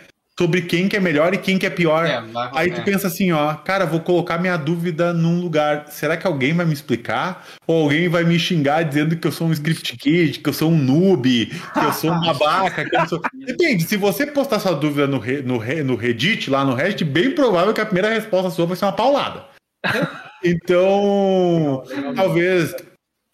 [0.41, 2.04] Sobre quem que é melhor e quem que é pior.
[2.04, 2.19] É,
[2.56, 2.84] Aí tu é.
[2.84, 5.86] pensa assim, ó, cara, vou colocar minha dúvida num lugar.
[5.89, 7.45] Será que alguém vai me explicar?
[7.67, 10.71] Ou alguém vai me xingar dizendo que eu sou um script kid, que eu sou
[10.71, 13.21] um noob, que eu sou um babaca, que eu sou...
[13.45, 17.71] Depende, se você postar sua dúvida no, no, no Reddit, lá no Reddit, bem provável
[17.71, 19.45] que a primeira resposta sua vai ser uma paulada.
[20.43, 21.84] Então,
[22.15, 22.73] talvez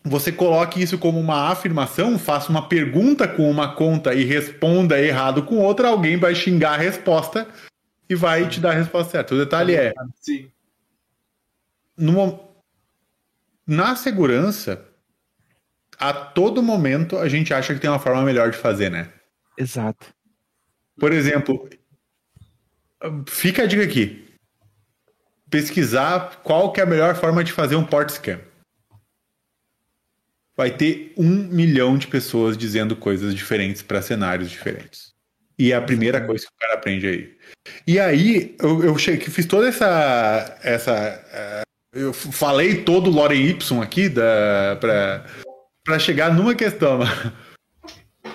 [0.07, 5.43] você coloque isso como uma afirmação, faça uma pergunta com uma conta e responda errado
[5.43, 7.47] com outra, alguém vai xingar a resposta
[8.09, 9.35] e vai te dar a resposta certa.
[9.35, 9.93] O detalhe é.
[10.21, 10.49] Sim.
[11.97, 12.39] No,
[13.65, 14.85] na segurança,
[15.97, 19.11] a todo momento a gente acha que tem uma forma melhor de fazer, né?
[19.57, 20.07] Exato.
[20.99, 21.69] Por exemplo,
[23.27, 24.25] fica a dica aqui.
[25.49, 28.39] Pesquisar qual que é a melhor forma de fazer um port scan.
[30.57, 35.13] Vai ter um milhão de pessoas dizendo coisas diferentes para cenários diferentes.
[35.57, 37.37] E é a primeira coisa que o cara aprende aí.
[37.85, 40.59] E aí, eu, eu cheguei, fiz toda essa.
[40.63, 45.25] essa uh, eu falei todo o lore Y aqui da, pra,
[45.83, 46.99] pra chegar numa questão.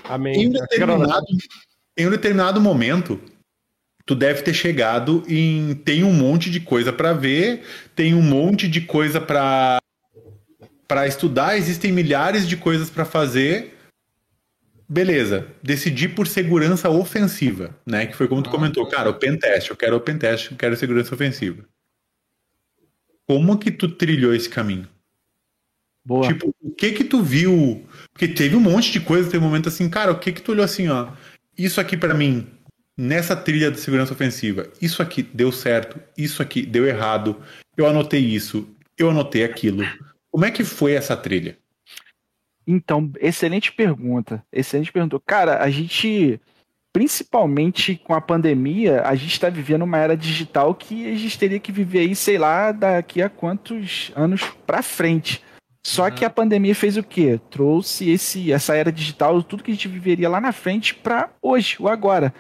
[0.05, 0.43] Amém.
[0.43, 1.27] Em um, determinado,
[1.97, 3.21] em um determinado momento,
[4.05, 5.75] tu deve ter chegado em.
[5.75, 7.63] Tem um monte de coisa para ver,
[7.95, 9.82] tem um monte de coisa para
[10.93, 13.79] para estudar, existem milhares de coisas para fazer.
[14.87, 18.05] Beleza, decidi por segurança ofensiva, né?
[18.05, 20.77] Que foi como tu ah, comentou, cara, o pentest, eu quero o pentest, eu quero
[20.77, 21.65] segurança ofensiva.
[23.27, 24.87] Como que tu trilhou esse caminho?
[26.05, 26.29] Boa.
[26.29, 27.87] Tipo, o que que tu viu?
[28.13, 30.53] Porque teve um monte de coisa, teve um momento assim, cara, o que que tu
[30.53, 31.09] olhou assim, ó?
[31.57, 32.47] Isso aqui para mim,
[32.95, 37.41] nessa trilha de segurança ofensiva, isso aqui deu certo, isso aqui deu errado,
[37.79, 38.69] eu anotei isso,
[38.99, 39.87] eu anotei aquilo.
[40.33, 41.59] Como é que foi essa trilha?
[42.67, 44.43] Então, excelente pergunta.
[44.51, 45.21] Excelente pergunta.
[45.27, 46.41] Cara, a gente,
[46.91, 51.61] principalmente com a pandemia, a gente está vivendo uma era digital que a gente teria
[51.61, 55.45] que viver aí, sei lá, daqui a quantos anos para frente.
[55.85, 56.13] Só uhum.
[56.13, 57.39] que a pandemia fez o quê?
[57.51, 61.77] Trouxe esse, essa era digital, tudo que a gente viveria lá na frente para hoje,
[61.79, 62.33] o agora.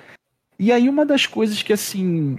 [0.59, 2.39] E aí uma das coisas que assim,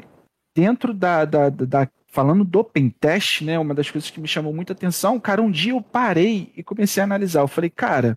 [0.55, 4.71] dentro da, da, da falando do pentest, né, uma das coisas que me chamou muita
[4.71, 7.41] atenção, cara, um dia eu parei e comecei a analisar.
[7.41, 8.15] Eu falei, cara,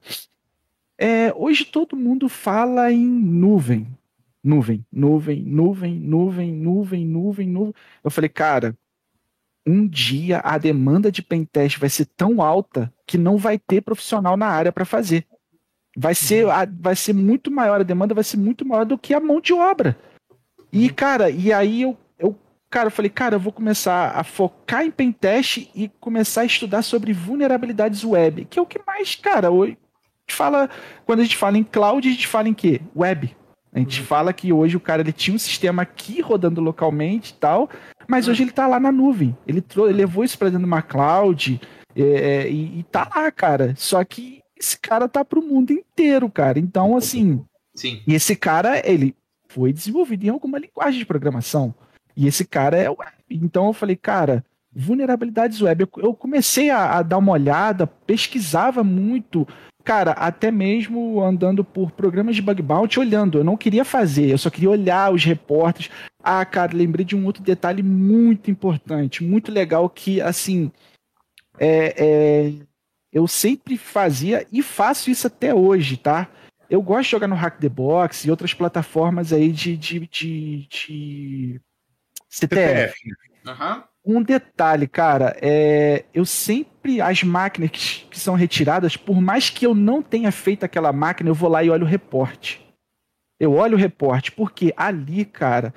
[0.99, 3.89] é, hoje todo mundo fala em nuvem.
[4.45, 7.75] Nuvem, nuvem, nuvem, nuvem, nuvem, nuvem, nuvem.
[8.05, 8.77] Eu falei, cara,
[9.67, 14.37] um dia a demanda de pentest vai ser tão alta que não vai ter profissional
[14.37, 15.27] na área para fazer.
[15.97, 16.51] Vai ser, uhum.
[16.51, 19.41] a, vai ser muito maior, a demanda vai ser muito maior do que a mão
[19.41, 19.97] de obra.
[20.71, 21.97] E, cara, e aí eu
[22.69, 26.83] Cara, eu falei, cara, eu vou começar a focar em pentest e começar a estudar
[26.83, 29.79] sobre vulnerabilidades web, que é o que mais, cara, hoje
[30.29, 30.69] fala,
[31.05, 32.81] quando a gente fala em cloud, a gente fala em quê?
[32.95, 33.37] Web.
[33.73, 34.07] A gente uhum.
[34.07, 37.69] fala que hoje o cara ele tinha um sistema aqui rodando localmente e tal,
[38.09, 38.33] mas uhum.
[38.33, 39.37] hoje ele está lá na nuvem.
[39.47, 41.61] Ele, ele levou isso para dentro de uma cloud
[41.95, 43.75] é, é, e, e tá lá, cara.
[43.77, 46.59] Só que esse cara tá para o mundo inteiro, cara.
[46.59, 47.45] Então, assim.
[47.75, 48.03] Sim.
[48.07, 49.15] E esse cara, ele
[49.49, 51.75] foi desenvolvido em alguma linguagem de programação.
[52.17, 53.13] E esse cara é web.
[53.31, 54.45] Então eu falei, cara,
[54.75, 55.89] vulnerabilidades web.
[55.97, 59.47] Eu, comecei a, a, dar uma olhada, pesquisava muito,
[59.85, 63.39] cara, até mesmo andando por programas de bug bounty, olhando.
[63.39, 65.91] Eu não queria fazer, eu só queria olhar os repórteres.
[66.23, 70.71] Ah, cara, lembrei de um outro detalhe muito importante, muito legal que, assim,
[71.59, 72.53] é, é,
[73.13, 76.29] eu sempre fazia e faço isso até hoje, tá?
[76.69, 80.67] Eu gosto de jogar no Hack the Box e outras plataformas aí de, de, de,
[80.69, 81.61] de
[82.29, 82.95] CTF.
[83.47, 83.83] Uhum.
[84.05, 89.67] Um detalhe, cara, é, eu sempre, as máquinas que, que, são retiradas, por mais que
[89.67, 92.65] eu não tenha feito aquela máquina, eu vou lá e olho o reporte.
[93.39, 95.75] Eu olho o reporte, porque ali, cara,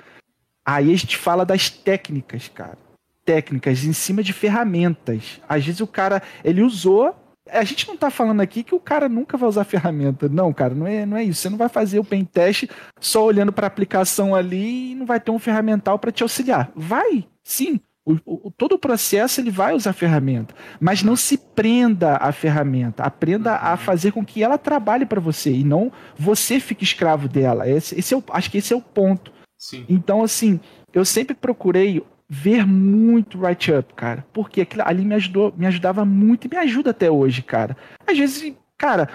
[0.64, 2.78] aí a gente fala das técnicas, cara.
[3.24, 5.40] Técnicas em cima de ferramentas.
[5.48, 7.14] Às vezes o cara, ele usou
[7.48, 10.28] a gente não está falando aqui que o cara nunca vai usar ferramenta.
[10.28, 11.40] Não, cara, não é, não é isso.
[11.40, 12.68] Você não vai fazer o pen test
[13.00, 16.70] só olhando para a aplicação ali e não vai ter um ferramental para te auxiliar.
[16.74, 17.80] Vai, sim.
[18.04, 23.02] O, o, todo o processo ele vai usar ferramenta, mas não se prenda à ferramenta.
[23.02, 27.68] Aprenda a fazer com que ela trabalhe para você e não você fique escravo dela.
[27.68, 29.32] Esse, esse é o, acho que esse é o ponto.
[29.58, 29.84] Sim.
[29.88, 30.58] Então, assim,
[30.92, 32.02] eu sempre procurei
[32.32, 34.24] ver muito write-up, cara.
[34.32, 37.76] Porque aquilo ali me ajudou, me ajudava muito e me ajuda até hoje, cara.
[38.06, 39.08] Às vezes, cara,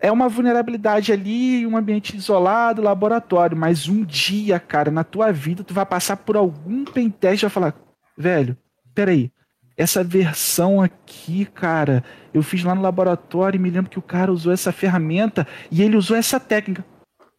[0.00, 5.62] é uma vulnerabilidade ali, um ambiente isolado, laboratório, mas um dia, cara, na tua vida,
[5.62, 7.74] tu vai passar por algum pentest e vai falar,
[8.16, 8.56] velho,
[8.94, 9.30] peraí,
[9.76, 12.02] essa versão aqui, cara,
[12.32, 15.82] eu fiz lá no laboratório e me lembro que o cara usou essa ferramenta e
[15.82, 16.84] ele usou essa técnica.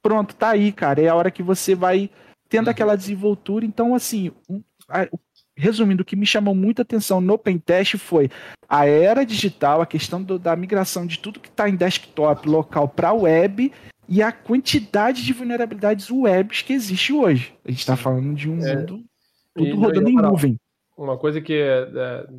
[0.01, 1.01] Pronto, tá aí, cara.
[1.01, 2.09] É a hora que você vai
[2.49, 2.71] tendo uhum.
[2.71, 3.65] aquela desenvoltura.
[3.65, 4.31] Então, assim,
[5.55, 8.29] resumindo, o que me chamou muita atenção no Pentest foi
[8.67, 12.87] a era digital, a questão do, da migração de tudo que está em desktop local
[12.87, 13.71] para web
[14.09, 17.53] e a quantidade de vulnerabilidades webs que existe hoje.
[17.63, 19.03] A gente está falando de um é, mundo
[19.55, 20.59] tudo rodando em nuvem.
[20.97, 21.87] Uma coisa que é,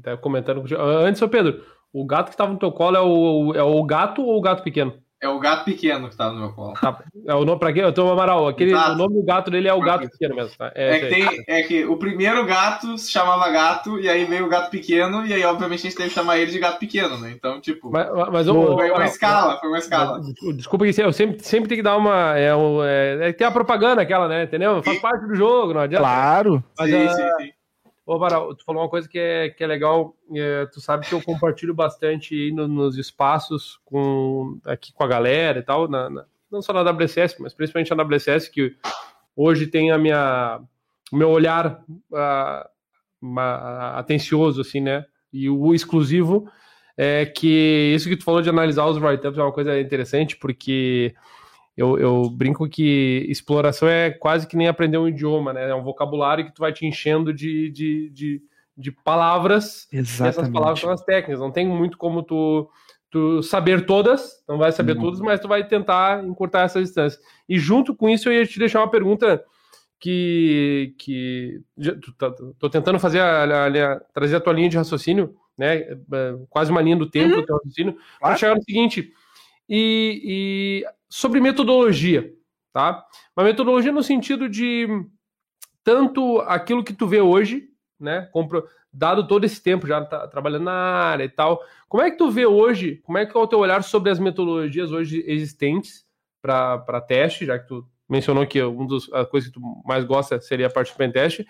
[0.05, 3.55] é, é comentando antes, ô Pedro, o gato que estava no teu colo é o,
[3.55, 4.95] é o gato ou o gato pequeno?
[5.25, 6.75] É o gato pequeno que tá no meu colo.
[6.75, 6.99] Tá.
[7.27, 7.81] É o nome pra quê?
[7.81, 8.47] Eu tô Amaral.
[8.47, 10.71] Aquele, o nome do gato dele é o gato pequeno mesmo, tá?
[10.75, 14.45] É, é que tem, é que o primeiro gato se chamava gato, e aí veio
[14.45, 17.17] o gato pequeno, e aí, obviamente, a gente teve que chamar ele de gato pequeno,
[17.17, 17.33] né?
[17.35, 17.91] Então, tipo.
[17.91, 20.21] Mas, mas foi uma escala, foi uma escala.
[20.55, 22.39] Desculpa, eu sempre, sempre tenho que dar uma.
[22.39, 24.43] É, é, é, tem a propaganda aquela, né?
[24.43, 24.83] Entendeu?
[24.83, 26.05] Faz parte do jogo, não adianta.
[26.05, 26.63] Claro.
[26.79, 27.53] Mas, sim, uh, sim, sim.
[28.07, 31.15] Ô, Amaral, tu falou uma coisa que é, que é legal, é, tu sabe que
[31.15, 36.27] eu compartilho bastante no, nos espaços com, aqui com a galera e tal, na, na,
[36.51, 38.77] não só na WSS, mas principalmente na WSS, que
[39.35, 40.61] hoje tem a minha,
[41.11, 42.69] o meu olhar uh,
[43.21, 45.07] uma, atencioso, assim, né?
[45.33, 46.47] E o exclusivo
[46.99, 51.15] é que isso que tu falou de analisar os write-ups é uma coisa interessante, porque
[51.77, 55.71] eu, eu, brinco que exploração é quase que nem aprender um idioma, né?
[55.71, 58.43] É um vocabulário que tu vai te enchendo de, de, de,
[58.77, 59.89] de palavras.
[59.93, 60.39] Exatamente.
[60.39, 61.41] essas palavras são as técnicas.
[61.41, 62.71] Não tem muito como tu,
[63.11, 65.03] tu saber todas, não vai saber uhum.
[65.03, 67.19] todas, mas tu vai tentar encurtar essa distância.
[67.49, 69.43] E junto com isso, eu ia te deixar uma pergunta
[69.99, 71.61] que, que
[72.19, 75.77] tá, tô tentando fazer a, a, trazer a tua linha de raciocínio, né?
[75.79, 75.99] É,
[76.49, 77.41] quase uma linha do tempo uhum.
[77.41, 79.13] do teu raciocínio, para chegar no seguinte.
[79.69, 80.85] E, e
[81.17, 82.35] sobre metodologia,
[82.73, 83.07] tá?
[83.37, 84.89] Uma metodologia no sentido de
[85.85, 87.69] tanto aquilo que tu vê hoje,
[88.01, 88.29] né?
[88.33, 92.19] Compro, dado todo esse tempo já tá trabalhando na área e tal, como é que
[92.19, 92.97] tu vê hoje?
[93.05, 96.05] Como é que é o teu olhar sobre as metodologias hoje existentes
[96.43, 100.67] para teste, já que tu mencionou que uma das coisas que tu mais gosta seria
[100.67, 101.47] a parte do pentest,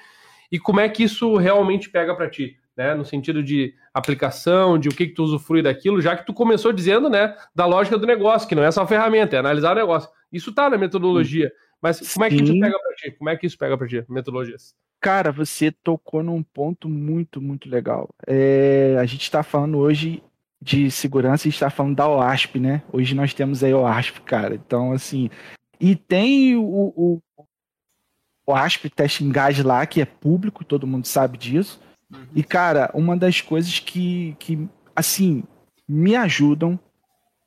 [0.52, 2.60] e como é que isso realmente pega para ti?
[2.76, 6.34] Né, no sentido de aplicação, de o que, que tu usufrui daquilo, já que tu
[6.34, 9.80] começou dizendo, né, da lógica do negócio, que não é só ferramenta, é analisar o
[9.80, 10.10] negócio.
[10.32, 11.52] Isso tá na metodologia.
[11.80, 13.10] Mas como é que isso pega para ti?
[13.12, 14.74] Como é que isso pega para ti, metodologias?
[15.00, 18.08] Cara, você tocou num ponto muito, muito legal.
[18.26, 20.22] É, a gente está falando hoje
[20.62, 22.82] de segurança e está falando da OASP, né?
[22.90, 24.54] Hoje nós temos aí a OASP, cara.
[24.54, 25.28] Então, assim,
[25.78, 27.22] e tem o, o,
[28.46, 31.78] o OASP Testing Guide lá, que é público, todo mundo sabe disso.
[32.14, 32.26] Uhum.
[32.34, 35.42] E, cara, uma das coisas que, que assim,
[35.88, 36.78] me ajudam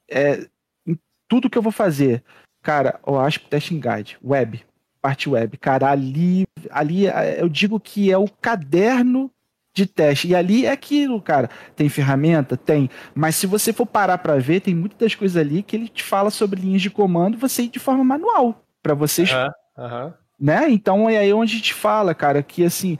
[0.09, 0.47] é
[0.85, 0.97] em
[1.27, 2.23] tudo que eu vou fazer.
[2.61, 4.63] Cara, o ASP Testing Guide, web,
[5.01, 5.57] parte web.
[5.57, 9.31] Cara, ali, ali é, eu digo que é o caderno
[9.73, 10.27] de teste.
[10.27, 11.49] E ali é aquilo, cara.
[11.75, 12.57] Tem ferramenta?
[12.57, 12.89] Tem.
[13.13, 16.03] Mas se você for parar para ver, tem muitas das coisas ali que ele te
[16.03, 18.63] fala sobre linhas de comando, você ir de forma manual.
[18.81, 19.31] para vocês.
[19.31, 19.83] Uhum.
[19.83, 20.13] Uhum.
[20.39, 20.69] Né?
[20.69, 22.97] Então é aí onde a gente fala, cara, que assim,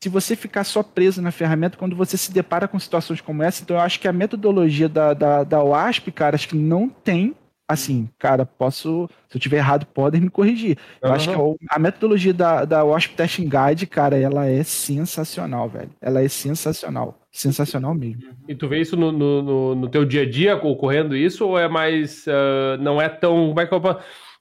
[0.00, 3.62] se você ficar só preso na ferramenta, quando você se depara com situações como essa,
[3.62, 7.34] então eu acho que a metodologia da, da, da OASP, cara, acho que não tem.
[7.70, 9.10] Assim, cara, posso.
[9.28, 10.78] Se eu tiver errado, podem me corrigir.
[11.02, 11.14] Eu uhum.
[11.14, 15.90] acho que a, a, metodologia da, da OASP Testing Guide, cara, ela é sensacional, velho.
[16.00, 17.20] Ela é sensacional.
[17.30, 18.22] Sensacional mesmo.
[18.48, 21.68] E tu vê isso no, no, no teu dia a dia ocorrendo isso, ou é
[21.68, 22.26] mais.
[22.26, 23.48] Uh, não é tão.
[23.48, 23.80] Como é que eu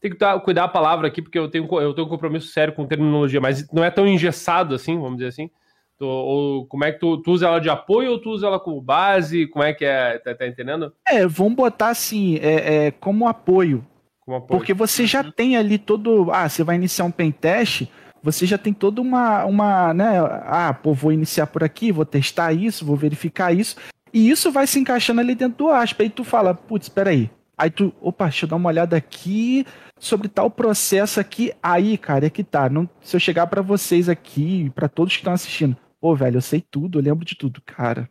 [0.02, 2.74] tem que dar, cuidar a palavra aqui, porque eu tenho, eu tenho um compromisso sério
[2.74, 5.50] com terminologia, mas não é tão engessado assim, vamos dizer assim.
[5.98, 8.60] Tu, ou como é que tu, tu usa ela de apoio ou tu usa ela
[8.60, 9.48] como base?
[9.48, 10.20] Como é que é?
[10.20, 10.94] Tá, tá entendendo?
[11.08, 13.84] É, vamos botar assim, é, é como, apoio.
[14.20, 14.60] como apoio.
[14.60, 15.32] Porque você já uhum.
[15.32, 16.32] tem ali todo.
[16.32, 17.88] Ah, você vai iniciar um pentest,
[18.22, 20.20] você já tem toda uma, uma, né?
[20.46, 23.76] Ah, pô, vou iniciar por aqui, vou testar isso, vou verificar isso.
[24.14, 26.04] E isso vai se encaixando ali dentro do ASP.
[26.04, 27.28] Aí tu fala, putz, espera aí.
[27.58, 29.66] Aí tu, opa, deixa eu dar uma olhada aqui
[30.00, 31.54] sobre tal processo aqui.
[31.62, 32.70] Aí, cara, é que tá.
[32.70, 36.42] Não, se eu chegar para vocês aqui, para todos que estão assistindo, pô, velho, eu
[36.42, 38.10] sei tudo, eu lembro de tudo, cara.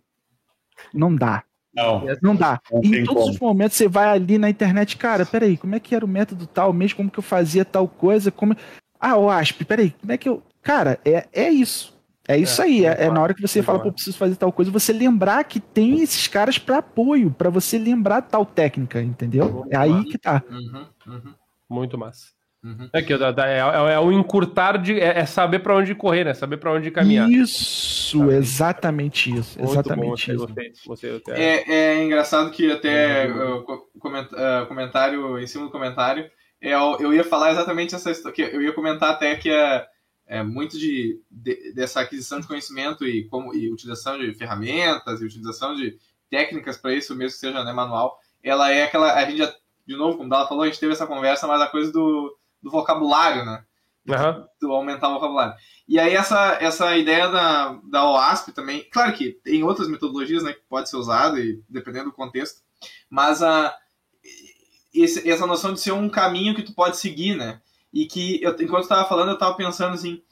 [0.92, 1.42] Não dá.
[1.74, 2.60] Não, não dá.
[2.72, 3.32] Não em todos como.
[3.32, 6.46] os momentos você vai ali na internet, cara, peraí, como é que era o método
[6.46, 6.96] tal mesmo?
[6.96, 8.30] Como que eu fazia tal coisa?
[8.30, 8.56] Como...
[8.98, 10.42] Ah, o ASP, peraí, como é que eu.
[10.62, 11.94] Cara, é, é isso.
[12.28, 12.84] É isso é, aí.
[12.84, 15.60] É, é, na hora que você fala, pô, preciso fazer tal coisa, você lembrar que
[15.60, 19.64] tem esses caras para apoio, para você lembrar tal técnica, entendeu?
[19.70, 20.42] É aí que tá.
[20.50, 21.34] Uhum, uhum.
[21.68, 22.36] Muito massa.
[22.66, 22.88] Uhum.
[22.92, 24.98] É, que, é, é, é, o encurtar de.
[24.98, 26.34] É, é saber para onde correr, né?
[26.34, 27.30] Saber para onde caminhar.
[27.30, 29.58] Isso, exatamente isso.
[29.58, 30.54] Muito exatamente bom, isso.
[30.86, 36.28] Você, você, é, é engraçado que até uh, uh, comentário, em cima do comentário,
[36.60, 38.50] eu, eu ia falar exatamente essa história.
[38.50, 39.86] Eu ia comentar até que é,
[40.26, 45.24] é muito de, de, dessa aquisição de conhecimento e, como, e utilização de ferramentas e
[45.24, 45.96] utilização de
[46.28, 49.14] técnicas para isso, mesmo que seja né, manual, ela é aquela.
[49.14, 49.54] A gente já
[49.86, 52.70] de novo, como ela falou, a gente teve essa conversa, mas a coisa do, do
[52.70, 53.64] vocabulário, né?
[54.08, 54.46] Uhum.
[54.60, 55.54] Do aumentar o vocabulário.
[55.88, 60.52] E aí essa, essa ideia da, da OASP também, claro que tem outras metodologias né,
[60.52, 62.60] que pode ser usada, e, dependendo do contexto,
[63.10, 63.74] mas a,
[64.94, 67.60] esse, essa noção de ser um caminho que tu pode seguir, né?
[67.92, 70.22] E que, eu, enquanto eu estava falando, eu estava pensando assim,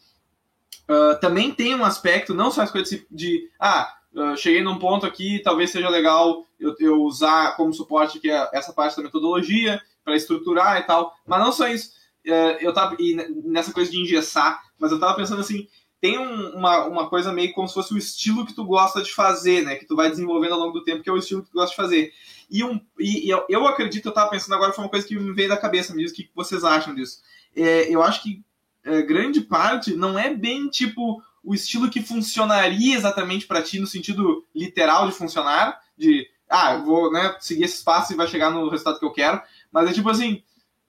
[0.89, 4.79] uh, também tem um aspecto, não só as coisas de, de ah, uh, cheguei num
[4.79, 9.03] ponto aqui, talvez seja legal eu, eu usar como suporte que é essa parte da
[9.03, 11.15] metodologia para estruturar e tal.
[11.27, 11.93] Mas não só isso.
[12.27, 15.69] Uh, eu tava e nessa coisa de engessar, mas eu tava pensando assim,
[16.01, 19.11] tem um, uma, uma coisa meio como se fosse o estilo que tu gosta de
[19.11, 19.77] fazer, né?
[19.77, 21.71] Que tu vai desenvolvendo ao longo do tempo, que é o estilo que tu gosta
[21.71, 22.13] de fazer.
[22.51, 25.19] E, um, e, e eu, eu, acredito, eu tava pensando agora, foi uma coisa que
[25.19, 27.23] me veio da cabeça, me diz o que vocês acham disso.
[27.57, 28.43] É, eu acho que
[28.85, 33.87] é, grande parte não é bem tipo o estilo que funcionaria exatamente para ti no
[33.87, 38.69] sentido literal de funcionar, de ah, vou né, seguir esse espaço e vai chegar no
[38.69, 39.41] resultado que eu quero,
[39.71, 40.43] mas é tipo assim,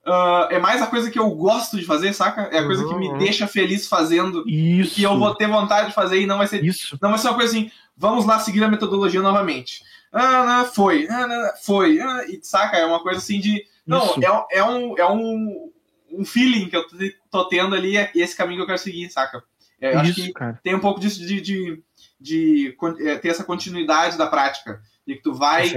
[0.06, 2.42] uh, é mais a coisa que eu gosto de fazer, saca?
[2.52, 2.88] É a coisa uhum.
[2.88, 3.18] que me uhum.
[3.18, 4.94] deixa feliz fazendo, Isso.
[4.94, 6.98] que eu vou ter vontade de fazer e não vai ser, Isso.
[7.02, 9.82] não vai ser uma coisa assim, vamos lá seguir a metodologia novamente.
[10.12, 12.76] Ah, não, foi, ah, não, foi, ah, e saca?
[12.76, 15.70] É uma coisa assim de, não, é, é um, é um,
[16.10, 16.84] um feeling que eu
[17.30, 19.42] tô tendo ali e é esse caminho que eu quero seguir, saca?
[19.80, 20.58] É, Isso, acho que cara.
[20.62, 21.82] tem um pouco disso de, de,
[22.20, 22.76] de, de
[23.08, 24.80] é, ter essa continuidade da prática.
[25.06, 25.72] De que tu vai,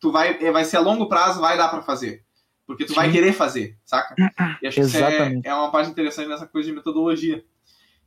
[0.00, 2.24] tu vai, é, vai ser a longo prazo, vai dar para fazer.
[2.66, 2.96] Porque tu Sim.
[2.96, 4.14] vai querer fazer, saca?
[4.62, 5.42] E acho Exatamente.
[5.42, 7.42] que é, é uma parte interessante nessa coisa de metodologia.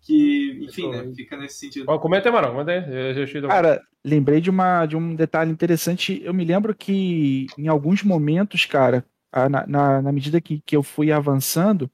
[0.03, 1.86] Que, enfim, né, fica nesse sentido.
[1.99, 3.41] comenta aí, Marão, comenta aí.
[3.47, 6.21] Cara, lembrei de, uma, de um detalhe interessante.
[6.23, 9.05] Eu me lembro que em alguns momentos, cara,
[9.49, 11.89] na, na, na medida que, que eu fui avançando,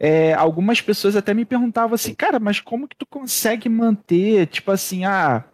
[0.00, 4.70] é, algumas pessoas até me perguntavam assim, cara, mas como que tu consegue manter, tipo
[4.70, 5.44] assim, ah,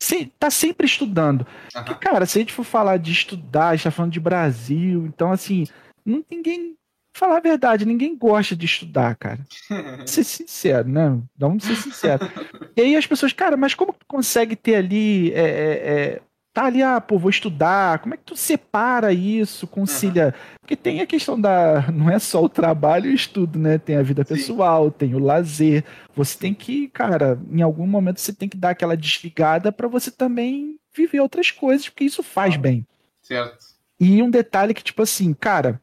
[0.00, 1.46] se, tá sempre estudando.
[1.74, 1.84] Uhum.
[1.84, 5.06] Porque, cara, se a gente for falar de estudar, a gente tá falando de Brasil,
[5.06, 5.66] então assim,
[6.04, 6.76] não ninguém
[7.14, 9.40] falar a verdade, ninguém gosta de estudar, cara.
[9.68, 11.20] Vamos ser sincero, né?
[11.36, 12.20] Vamos ser sincero.
[12.74, 16.22] E aí as pessoas, cara, mas como tu consegue ter ali é, é, é
[16.52, 17.98] tá ali, ah, pô, vou estudar.
[18.00, 20.26] Como é que tu separa isso, concilia?
[20.26, 20.56] Uhum.
[20.60, 21.90] Porque tem a questão da.
[21.90, 23.78] Não é só o trabalho e o estudo, né?
[23.78, 24.94] Tem a vida pessoal, Sim.
[24.98, 25.84] tem o lazer.
[26.14, 30.10] Você tem que, cara, em algum momento você tem que dar aquela desligada para você
[30.10, 32.86] também viver outras coisas, porque isso faz bem.
[33.22, 33.72] Certo.
[33.98, 35.80] E um detalhe que, tipo assim, cara,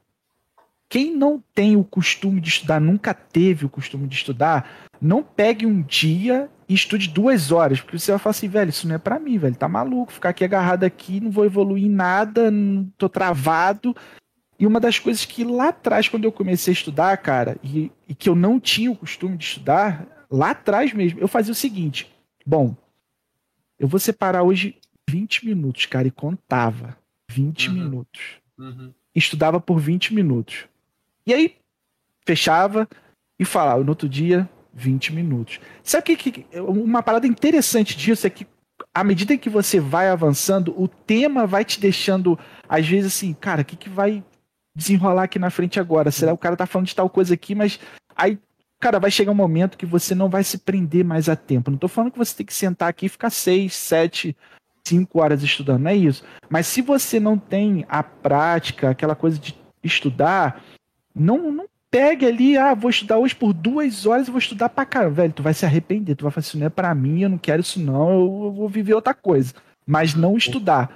[0.88, 5.66] quem não tem o costume de estudar, nunca teve o costume de estudar, não pegue
[5.66, 9.00] um dia e estude duas horas, porque você vai falar assim, velho, isso não é
[9.00, 12.86] para mim, velho, tá maluco, ficar aqui agarrado aqui, não vou evoluir em nada, não
[12.96, 13.96] tô travado.
[14.60, 18.14] E uma das coisas que lá atrás, quando eu comecei a estudar, cara, e, e
[18.14, 22.14] que eu não tinha o costume de estudar, lá atrás mesmo, eu fazia o seguinte:
[22.46, 22.76] bom,
[23.80, 24.78] eu vou separar hoje
[25.10, 26.96] 20 minutos, cara, e contava
[27.32, 27.74] 20 uhum.
[27.74, 28.22] minutos.
[28.60, 28.94] Uhum.
[29.16, 30.66] Estudava por 20 minutos.
[31.26, 31.56] E aí,
[32.28, 32.88] fechava
[33.40, 34.48] e falava, no outro dia,
[34.80, 35.60] 20 minutos.
[35.84, 38.48] Sabe que, que uma parada interessante disso é que
[38.94, 43.62] à medida que você vai avançando, o tema vai te deixando, às vezes, assim, cara,
[43.62, 44.24] o que, que vai
[44.74, 46.12] desenrolar aqui na frente agora?
[46.12, 47.80] Será que o cara tá falando de tal coisa aqui, mas
[48.16, 48.40] aí,
[48.80, 51.70] cara, vai chegar um momento que você não vai se prender mais a tempo.
[51.70, 54.36] Não tô falando que você tem que sentar aqui e ficar seis, sete,
[54.88, 56.24] cinco horas estudando, não é isso.
[56.50, 60.64] Mas se você não tem a prática, aquela coisa de estudar,
[61.14, 64.86] não, não pegue ali, ah, vou estudar hoje por duas horas e vou estudar pra
[64.86, 65.16] caramba.
[65.16, 67.38] Velho, tu vai se arrepender, tu vai falar, isso não é pra mim, eu não
[67.38, 69.54] quero isso não, eu vou viver outra coisa.
[69.86, 70.92] Mas não estudar.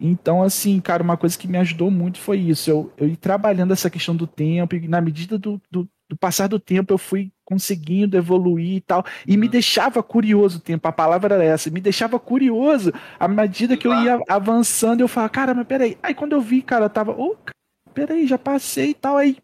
[0.00, 2.68] Então, assim, cara, uma coisa que me ajudou muito foi isso.
[2.68, 6.48] Eu, eu ir trabalhando essa questão do tempo, e na medida do, do, do passar
[6.48, 9.04] do tempo, eu fui conseguindo evoluir e tal.
[9.24, 9.52] E me uhum.
[9.52, 13.94] deixava curioso o tempo, a palavra era essa, me deixava curioso à medida que eu
[13.94, 15.96] ia avançando, eu falava, cara, mas peraí.
[16.02, 19.16] Aí quando eu vi, cara, eu tava, ô, oh, peraí, já passei e tal.
[19.16, 19.36] Aí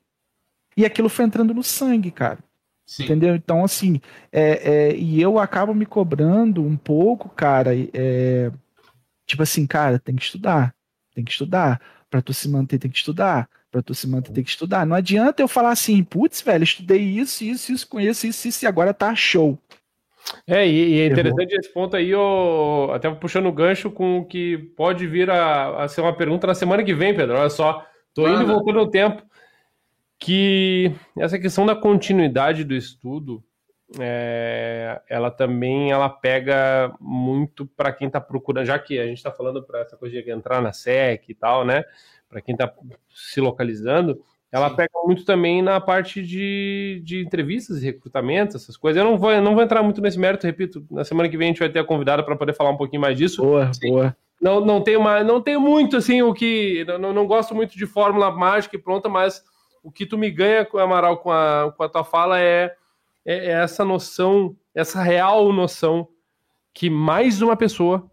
[0.78, 2.38] e aquilo foi entrando no sangue, cara.
[2.86, 3.02] Sim.
[3.02, 3.34] Entendeu?
[3.34, 4.00] Então, assim,
[4.30, 8.52] é, é, e eu acabo me cobrando um pouco, cara, é,
[9.26, 10.72] tipo assim, cara, tem que estudar,
[11.12, 11.80] tem que estudar.
[12.08, 13.48] Pra tu se manter, tem que estudar.
[13.72, 14.86] Pra tu se manter, tem que estudar.
[14.86, 18.68] Não adianta eu falar assim, putz, velho, estudei isso, isso, isso, conheço isso, isso, e
[18.68, 19.58] agora tá show.
[20.46, 24.24] É, e, e é interessante esse ponto aí, ó, até puxando o gancho com o
[24.24, 27.36] que pode vir a, a, ser uma pergunta na semana que vem, Pedro.
[27.36, 29.28] Olha só, tô indo e voltando no tempo
[30.18, 33.42] que essa questão da continuidade do estudo,
[33.98, 39.30] é, ela também ela pega muito para quem está procurando, já que a gente está
[39.30, 41.84] falando para essa coisa de entrar na SEC e tal, né?
[42.28, 42.70] Para quem está
[43.14, 44.76] se localizando, ela Sim.
[44.76, 49.00] pega muito também na parte de, de entrevistas e recrutamento, essas coisas.
[49.00, 51.50] Eu não vou, não vou entrar muito nesse mérito, repito, na semana que vem a
[51.52, 53.42] gente vai ter a convidada para poder falar um pouquinho mais disso.
[53.42, 53.90] Boa, Sim.
[53.90, 54.16] boa.
[54.40, 56.84] Não, não tenho mais, não tenho muito assim o que.
[57.00, 59.42] Não, não gosto muito de fórmula mágica e pronta, mas
[59.88, 62.76] o que tu me ganha, Amaral, com a, com a tua fala é,
[63.24, 66.06] é, é essa noção, essa real noção
[66.74, 68.10] que mais uma pessoa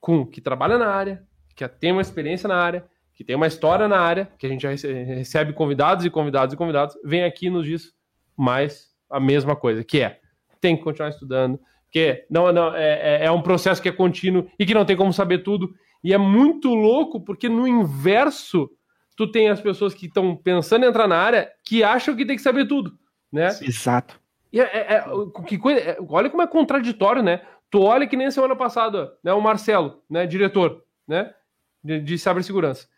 [0.00, 3.88] com que trabalha na área, que tem uma experiência na área, que tem uma história
[3.88, 7.50] na área, que a gente já recebe convidados e convidados e convidados, vem aqui e
[7.50, 7.92] nos diz
[8.36, 10.20] mais a mesma coisa, que é
[10.60, 11.58] tem que continuar estudando,
[11.90, 14.96] que não, não é, é, é um processo que é contínuo e que não tem
[14.96, 15.74] como saber tudo.
[16.02, 18.70] E é muito louco porque no inverso
[19.18, 22.36] tu tem as pessoas que estão pensando em entrar na área que acham que tem
[22.36, 22.96] que saber tudo,
[23.30, 23.48] né?
[23.60, 24.18] Exato.
[24.52, 25.04] E é, é, é
[25.44, 27.42] que coisa, é, olha como é contraditório, né?
[27.68, 29.34] Tu olha que nem semana passada, né?
[29.34, 30.24] O Marcelo, né?
[30.24, 31.34] Diretor, né?
[31.82, 32.88] De, de cibersegurança.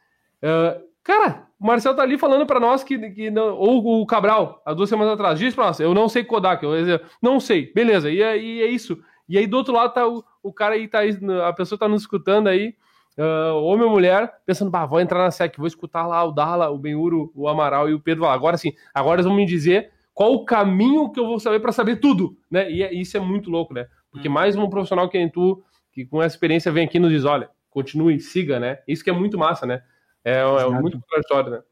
[0.42, 4.62] Uh, Cara, o Marcel tá ali falando para nós que, que não, ou o Cabral,
[4.66, 8.10] há duas semanas atrás, diz pra nós, eu não sei Kodak, eu não sei, beleza,
[8.10, 9.02] e, e é isso.
[9.26, 11.16] E aí do outro lado tá o, o cara aí, tá aí,
[11.46, 12.74] a pessoa tá nos escutando aí,
[13.20, 16.70] uh, homem ou mulher, pensando, bah, vou entrar na SEC, vou escutar lá o Darla,
[16.70, 18.32] o Benhuro, o Amaral e o Pedro lá.
[18.32, 21.72] Agora sim, agora eles vão me dizer qual o caminho que eu vou saber para
[21.72, 22.70] saber tudo, né?
[22.70, 23.86] E é, isso é muito louco, né?
[24.10, 24.32] Porque hum.
[24.32, 25.62] mais um profissional que nem tu,
[25.92, 28.78] que com essa experiência vem aqui e nos diz, olha, continue, siga, né?
[28.88, 29.82] Isso que é muito massa, né?
[30.24, 31.62] É, é muito contraditório, né?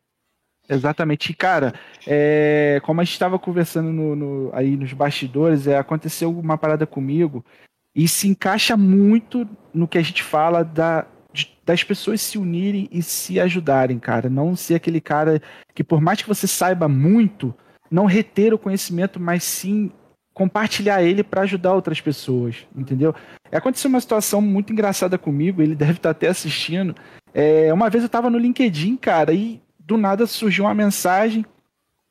[0.70, 1.30] Exatamente.
[1.30, 1.72] E, cara,
[2.07, 6.86] é, como a gente estava conversando no, no, aí nos bastidores, é, aconteceu uma parada
[6.86, 7.44] comigo
[7.94, 12.89] e se encaixa muito no que a gente fala da, de, das pessoas se unirem
[12.91, 14.29] e se ajudarem, cara.
[14.29, 15.41] Não ser aquele cara
[15.74, 17.55] que, por mais que você saiba muito,
[17.91, 19.91] não reter o conhecimento, mas sim
[20.33, 23.12] compartilhar ele para ajudar outras pessoas, entendeu?
[23.51, 26.95] Aconteceu uma situação muito engraçada comigo, ele deve estar até assistindo.
[27.35, 31.45] É, uma vez eu estava no LinkedIn, cara, e do nada surgiu uma mensagem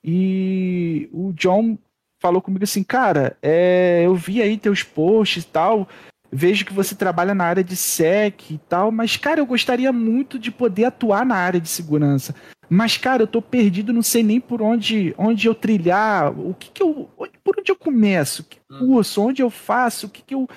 [0.03, 1.77] e o John
[2.19, 5.87] falou comigo assim, cara, é, eu vi aí teus posts e tal,
[6.31, 10.37] vejo que você trabalha na área de SEC e tal, mas, cara, eu gostaria muito
[10.37, 12.35] de poder atuar na área de segurança.
[12.69, 16.69] Mas, cara, eu tô perdido, não sei nem por onde, onde eu trilhar, o que
[16.69, 17.09] que eu,
[17.43, 18.79] por onde eu começo, que hum.
[18.79, 20.47] curso, onde eu faço, o que que eu...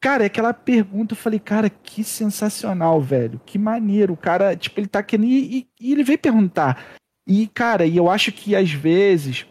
[0.00, 4.78] Cara, é aquela pergunta, eu falei, cara, que sensacional, velho, que maneiro, o cara, tipo,
[4.78, 6.84] ele tá querendo, e, e ele veio perguntar.
[7.26, 9.46] E, cara, e eu acho que às vezes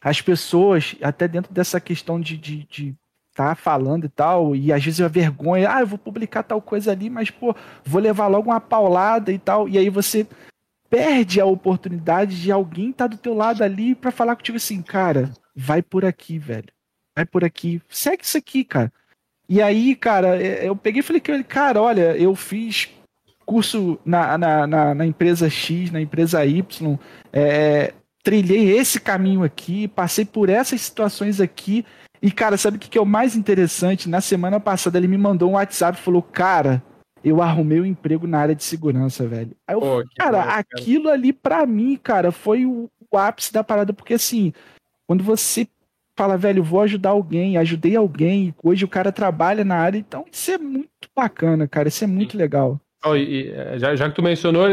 [0.00, 2.96] as pessoas, até dentro dessa questão de, de, de
[3.34, 6.92] tá falando e tal, e às vezes a vergonha, ah, eu vou publicar tal coisa
[6.92, 7.54] ali, mas, pô,
[7.84, 10.26] vou levar logo uma paulada e tal, e aí você
[10.90, 14.82] perde a oportunidade de alguém estar tá do teu lado ali para falar contigo assim,
[14.82, 16.68] cara, vai por aqui, velho.
[17.14, 17.80] Vai por aqui.
[17.88, 18.92] Segue isso aqui, cara.
[19.48, 22.88] E aí, cara, é, eu peguei e falei que cara, olha, eu fiz
[23.44, 26.98] curso na, na, na, na empresa X, na empresa Y,
[27.32, 31.84] é, trilhei esse caminho aqui, passei por essas situações aqui.
[32.22, 34.08] E, cara, sabe o que, que é o mais interessante?
[34.08, 36.82] Na semana passada ele me mandou um WhatsApp e falou, cara,
[37.24, 39.56] eu arrumei um emprego na área de segurança, velho.
[39.66, 43.92] Aí eu, Pô, cara, aquilo ali pra mim, cara, foi o, o, ápice da parada,
[43.92, 44.52] porque assim,
[45.06, 45.66] quando você
[46.16, 50.50] fala, velho, vou ajudar alguém, ajudei alguém, hoje o cara trabalha na área, então isso
[50.50, 52.38] é muito bacana, cara, isso é muito Sim.
[52.38, 52.78] legal.
[53.02, 54.66] Oh, e, e, é, já, já que tu mencionou,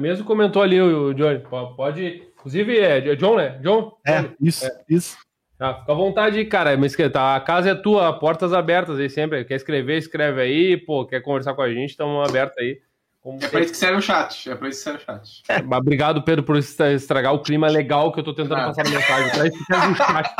[0.00, 1.40] mesmo comentou ali o, o Johnny,
[1.76, 3.60] pode, inclusive é John, né?
[3.62, 3.96] John?
[4.04, 4.70] É, isso, é.
[4.88, 5.16] isso.
[5.60, 6.74] Ah, fica à vontade, cara.
[6.76, 9.44] Mas tá, a casa é tua, portas abertas aí sempre.
[9.44, 10.76] Quer escrever, escreve aí.
[10.78, 12.80] Pô, quer conversar com a gente, estamos abertos aí.
[13.22, 14.50] Como é pra isso que serve o chat.
[14.50, 15.42] É pra isso que serve o chat.
[15.50, 18.66] É, obrigado, Pedro, por estragar o clima legal que eu tô tentando ah.
[18.68, 19.30] passar na mensagem.
[19.30, 20.34] Pra isso que serve o chat.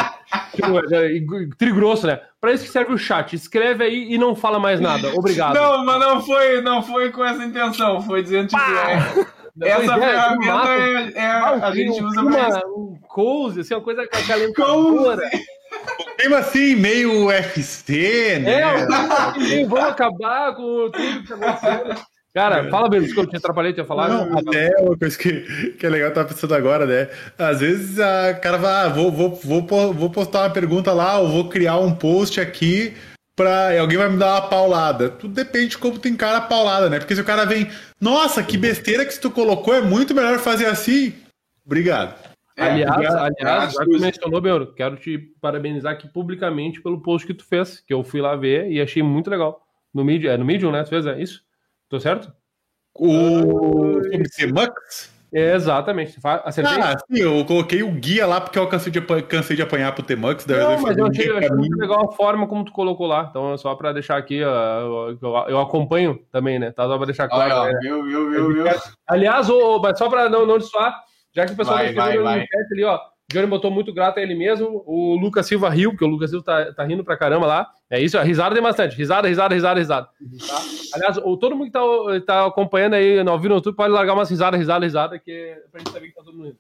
[0.55, 2.21] Tipo, é, trigrosso, né?
[2.41, 3.35] Pra isso que serve o chat.
[3.35, 5.15] Escreve aí e não fala mais nada.
[5.15, 5.55] Obrigado.
[5.55, 8.01] Não, mas não foi, não foi com essa intenção.
[8.01, 9.31] Foi dizendo, tipo,
[9.63, 12.57] essa é, ferramenta é, é ah, a gente usa mais.
[12.65, 15.23] Um cozy, assim, uma coisa acalentadora.
[16.19, 18.61] Mesmo assim, meio UFC, né?
[18.61, 22.01] É, vamos acabar com tudo que tá acontecendo.
[22.33, 24.31] Cara, fala mesmo, desculpa, eu te atrapalhei, tinha falado.
[24.31, 27.09] Não, até uma coisa que, que é legal, eu tava pensando agora, né?
[27.37, 31.29] Às vezes a cara vai, ah, vou, vou, vou, vou postar uma pergunta lá, ou
[31.29, 32.95] vou criar um post aqui
[33.41, 33.81] pra.
[33.81, 35.09] Alguém vai me dar uma paulada.
[35.09, 36.99] Tudo depende de como tu encara a paulada, né?
[36.99, 40.67] Porque se o cara vem, nossa, que besteira que tu colocou, é muito melhor fazer
[40.67, 41.15] assim.
[41.65, 42.15] Obrigado.
[42.57, 47.27] É, aliás, aliás, já que tu mencionou, Beuro, quero te parabenizar aqui publicamente pelo post
[47.27, 49.67] que tu fez, que eu fui lá ver e achei muito legal.
[49.95, 50.83] No Medium, é no Medium, né?
[50.83, 51.43] Tu fez é isso?
[51.89, 52.31] Tô certo?
[52.95, 53.09] O
[54.29, 54.75] sobre?
[55.33, 56.19] É, exatamente.
[56.23, 56.81] Acertei?
[56.81, 60.03] Ah, sim, eu coloquei o guia lá porque eu cansei de, cansei de apanhar pro
[60.03, 60.45] T-Mux.
[60.47, 63.27] Não, mas eu achei, eu achei muito legal a forma como tu colocou lá.
[63.31, 65.19] Então, só pra deixar aqui, eu,
[65.49, 66.73] eu acompanho também, né?
[66.73, 67.55] Tá só pra deixar claro.
[67.55, 67.79] Olha, né?
[67.81, 68.65] viu, viu, viu, viu.
[69.07, 71.01] Aliás, oh, só pra não, não dissuar,
[71.33, 72.99] já que o pessoal vai, tá escrevendo no chat ali, ó.
[73.31, 74.83] Johnny botou muito grato a ele mesmo.
[74.85, 77.71] O Lucas Silva riu, porque o Lucas Silva tá, tá rindo pra caramba lá.
[77.89, 78.97] É isso, risada tem bastante.
[78.97, 80.07] Risada, risada, risada, risada.
[80.07, 80.63] Tá?
[80.95, 81.81] Aliás, o, todo mundo que tá,
[82.27, 85.63] tá acompanhando aí no vídeo no YouTube pode largar umas risadas, risada, risada, que é
[85.71, 86.59] pra gente saber que tá todo mundo rindo.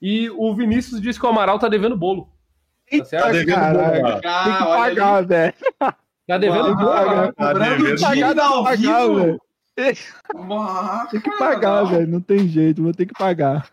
[0.00, 2.32] E o Vinícius disse que o Amaral tá devendo bolo.
[2.90, 3.26] Tá certo?
[3.26, 4.20] Tá devendo bolo.
[4.20, 5.54] Tem que pagar, velho.
[6.26, 7.32] Tá devendo bolo.
[7.32, 9.40] Tá cobrando dívida ao vivo.
[9.76, 12.06] Tem que pagar, velho.
[12.06, 13.68] Não tem jeito, vou ter que pagar.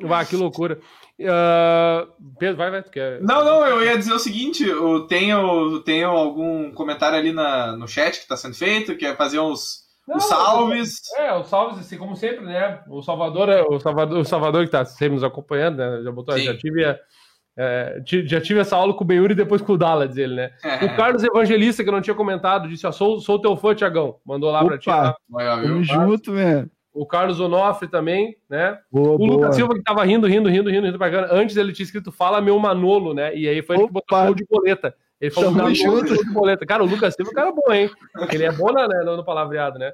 [0.00, 0.78] Vai, que loucura.
[1.24, 2.82] Uh, Pedro, vai, vai.
[2.82, 3.20] Quer...
[3.20, 7.88] Não, não, eu ia dizer o seguinte: eu tenho, tenho algum comentário ali na, no
[7.88, 11.00] chat que está sendo feito, que é fazer uns, não, os salves.
[11.16, 12.80] É, os salves, assim, como sempre, né?
[12.88, 16.02] O Salvador, é, o Salvador, o Salvador que está sempre nos acompanhando, né?
[16.02, 16.84] Já botou, já tive.
[17.54, 20.34] É, já tive essa aula com o Benhuri e depois com o Dalla, diz ele,
[20.34, 20.50] né?
[20.64, 20.84] É.
[20.86, 24.16] O Carlos Evangelista, que eu não tinha comentado, disse: ó, sou, sou teu fã, Tiagão.
[24.24, 24.86] Mandou lá Opa, pra ti.
[24.86, 25.16] Tá?
[25.30, 26.70] Tamo junto, velho.
[26.92, 28.78] O Carlos Onofre também, né?
[28.90, 29.24] Boa, o.
[29.24, 31.28] Lucas Silva que tava rindo, rindo, rindo, rindo, rindo bacana.
[31.30, 33.34] Antes ele tinha escrito Fala meu Manolo, né?
[33.34, 34.94] E aí foi ele que botou de boleta.
[35.22, 36.66] Ele falou show de boleta.
[36.66, 37.88] Cara, o Lucas Silva é um cara bom, hein?
[38.32, 39.92] Ele é bom né, no, palavreado, né?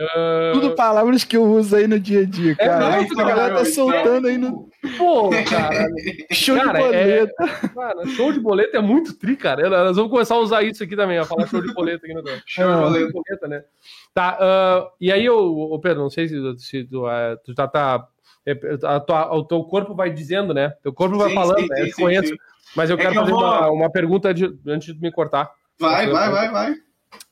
[0.00, 2.98] Ah, Tudo palavras que eu uso aí no dia a dia, cara.
[2.98, 5.86] mesmo, a galera tá então, soltando aí no Pô, cara,
[6.32, 7.68] show Cara, de é- boleta.
[7.74, 9.68] Cara, show de boleta é muito tri, cara.
[9.68, 12.22] Nós vamos começar a usar isso aqui também, a falar show de boleta aqui no
[12.46, 12.80] Show de Ah.
[12.80, 13.12] boleta.
[13.12, 13.64] boleta, né?
[14.12, 18.06] Tá, ah, e aí, o Pedro, não sei se, se tu, ah, tu tá.
[18.46, 18.52] é,
[18.84, 20.74] a tua- o teu corpo vai dizendo, né?
[20.82, 21.80] Teu corpo vai Sim, falando, sim, né?
[21.82, 22.34] Eu sim, conheço.
[22.76, 25.10] Mas eu É quero que eu fazer vou- uma, uma pergunta de- antes de me
[25.12, 25.50] cortar.
[25.80, 26.74] Vai, vai, vai, vai.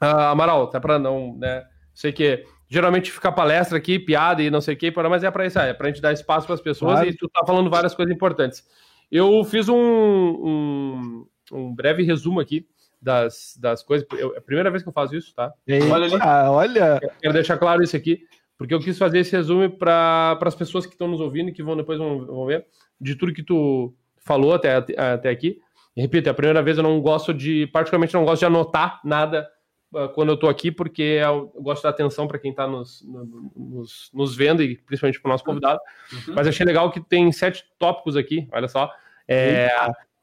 [0.00, 1.64] Ah, Amaral, até pra não, né?
[1.94, 5.46] Sei que geralmente fica palestra aqui, piada e não sei o que, mas é pra
[5.46, 7.08] isso, aí, é pra gente dar espaço pras pessoas Claro.
[7.08, 8.64] e tu tá falando várias coisas importantes.
[9.10, 12.66] Eu fiz um, um, um breve resumo aqui
[13.00, 14.06] das, das coisas.
[14.18, 15.52] Eu- é a primeira vez que eu faço isso, tá?
[15.90, 16.14] Olha ali.
[16.14, 17.00] Eita, olha.
[17.20, 18.20] Quero deixar claro isso aqui,
[18.56, 21.62] porque eu quis fazer esse resumo para as pessoas que estão nos ouvindo e que
[21.62, 22.64] vão depois vão, vão ver
[23.00, 23.92] de tudo que tu
[24.24, 25.58] falou até, até aqui.
[25.96, 29.00] E, repito, é a primeira vez eu não gosto de, particularmente não gosto de anotar
[29.04, 29.48] nada
[29.94, 33.52] ah, quando eu tô aqui, porque eu gosto da atenção para quem está nos, no-
[33.54, 35.78] nos, nos vendo e principalmente para o nosso convidado.
[36.12, 36.34] Uhum.
[36.34, 38.90] Mas achei legal que tem sete tópicos aqui, olha só.
[39.28, 39.70] É,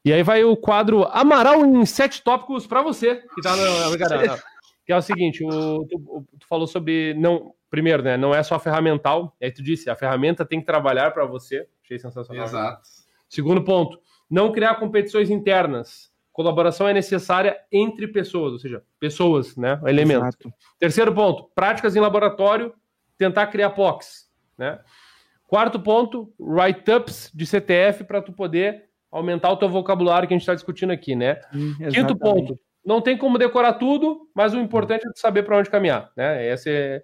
[0.04, 3.64] e aí vai o quadro Amaral em sete tópicos para você, que tá na.
[4.86, 8.58] Que é o seguinte, o, tu, tu falou sobre não, primeiro, né, não é só
[8.58, 11.68] ferramental, aí tu disse, a ferramenta tem que trabalhar para você.
[11.84, 12.44] Achei sensacional.
[12.44, 12.80] Exato.
[13.30, 16.10] Segundo ponto, não criar competições internas.
[16.32, 20.28] Colaboração é necessária entre pessoas, ou seja, pessoas, né, elementos.
[20.28, 20.52] Exato.
[20.78, 22.74] Terceiro ponto, práticas em laboratório,
[23.16, 24.28] tentar criar POCs,
[24.58, 24.80] né?
[25.46, 30.42] Quarto ponto, write-ups de CTF para tu poder aumentar o teu vocabulário que a gente
[30.42, 31.40] está discutindo aqui, né?
[31.52, 35.70] Sim, Quinto ponto, não tem como decorar tudo, mas o importante é saber para onde
[35.70, 36.46] caminhar, né?
[36.48, 37.02] Esse é...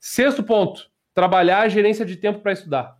[0.00, 2.96] Sexto ponto, trabalhar a gerência de tempo para estudar.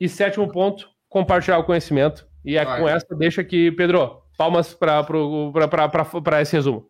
[0.00, 2.26] E sétimo ponto, compartilhar o conhecimento.
[2.44, 2.80] E é Vai.
[2.80, 6.86] com essa, deixa aqui, Pedro, palmas para esse resumo.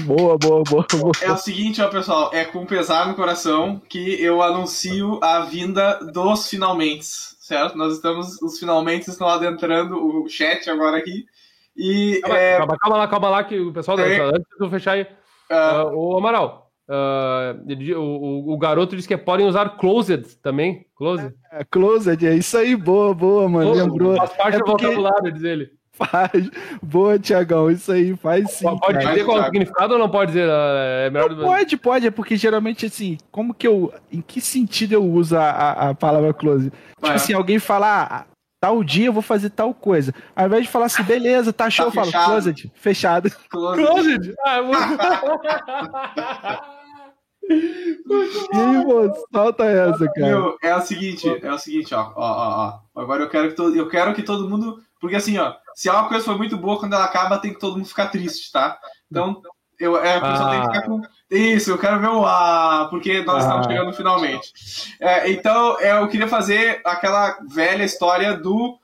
[0.00, 1.12] Boa, boa, boa, boa.
[1.20, 5.98] É o seguinte, ó, pessoal, é com pesar no coração que eu anuncio a vinda
[6.12, 7.76] dos finalmente, certo?
[7.76, 11.26] Nós estamos, os finalmente estão adentrando o chat agora aqui.
[11.76, 14.20] E Calma, é, calma, calma lá, calma lá, que o pessoal, Tem.
[14.20, 15.06] antes de eu fechar aí,
[15.50, 20.36] ah, Ah, o Amaral, ah, ele- o, o- o garoto disse que podem usar closed
[20.42, 20.86] também.
[20.96, 21.32] Closed.
[21.52, 23.66] É, Closed, é isso aí, boa, boa, mano.
[23.72, 24.16] Closed, Lembrou.
[24.16, 25.70] Faz parte É do porque- vocabulário, diz ele.
[25.92, 26.48] Faz.
[26.80, 28.64] Boa, Tiagão, isso aí, faz sim.
[28.64, 29.10] pode cara.
[29.10, 30.48] dizer qual é o significado ou não pode dizer?
[30.48, 31.30] Ah, É melhor.
[31.34, 33.92] Não, pode, pode, é porque geralmente assim, como que eu.
[34.12, 36.70] Em que sentido eu uso a, a, a palavra close?
[36.70, 37.14] Tipo É.
[37.14, 38.24] assim, alguém fala, ah,
[38.60, 40.14] tal dia eu vou fazer tal coisa.
[40.36, 42.26] Ao invés de falar assim, beleza, tá show, eu falo, fechado.
[42.30, 43.30] closet, fechado.
[43.50, 43.82] close.
[43.84, 44.34] Closed?
[44.46, 44.60] Ah,
[47.48, 50.26] E aí, moço, solta essa, cara.
[50.26, 53.00] Meu, é o seguinte, é o seguinte, ó, ó, ó, ó.
[53.00, 56.08] Agora eu quero que todo, eu quero que todo mundo, porque assim, ó, se uma
[56.08, 58.78] coisa foi muito boa quando ela acaba, tem que todo mundo ficar triste, tá?
[59.10, 59.40] Então,
[59.78, 61.70] eu, é, a pessoa tem que ficar com isso.
[61.70, 63.70] Eu quero ver o ah, porque nós estamos Ah.
[63.70, 64.52] chegando finalmente.
[65.00, 68.76] É, então, é, eu queria fazer aquela velha história do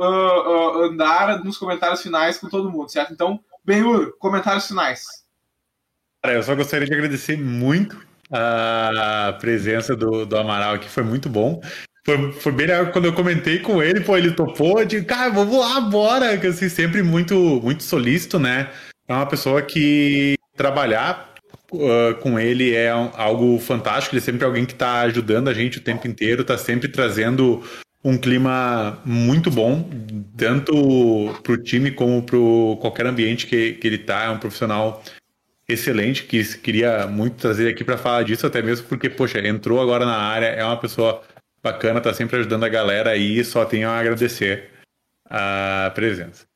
[0.00, 3.12] ah, ah, andar nos comentários finais com todo mundo, certo?
[3.12, 5.23] Então, Benhur, comentários finais.
[6.24, 8.02] Cara, eu só gostaria de agradecer muito
[8.32, 11.60] a presença do, do Amaral aqui, foi muito bom.
[12.02, 15.54] Foi, foi bem legal quando eu comentei com ele, pô, ele topou, digo, cara, vamos
[15.58, 18.70] lá, bora, que assim, sempre muito, muito solícito, né?
[19.06, 21.34] É uma pessoa que trabalhar
[21.70, 25.52] uh, com ele é um- algo fantástico, ele é sempre alguém que tá ajudando a
[25.54, 27.62] gente o tempo inteiro, tá sempre trazendo
[28.02, 29.90] um clima muito bom,
[30.38, 30.72] tanto
[31.42, 35.02] pro time como pro qualquer ambiente que, que ele tá, é um profissional
[35.68, 40.04] excelente, que queria muito trazer aqui para falar disso, até mesmo porque, poxa, entrou agora
[40.04, 41.22] na área, é uma pessoa
[41.62, 44.70] bacana, tá sempre ajudando a galera e só tenho a agradecer
[45.28, 46.46] a presença.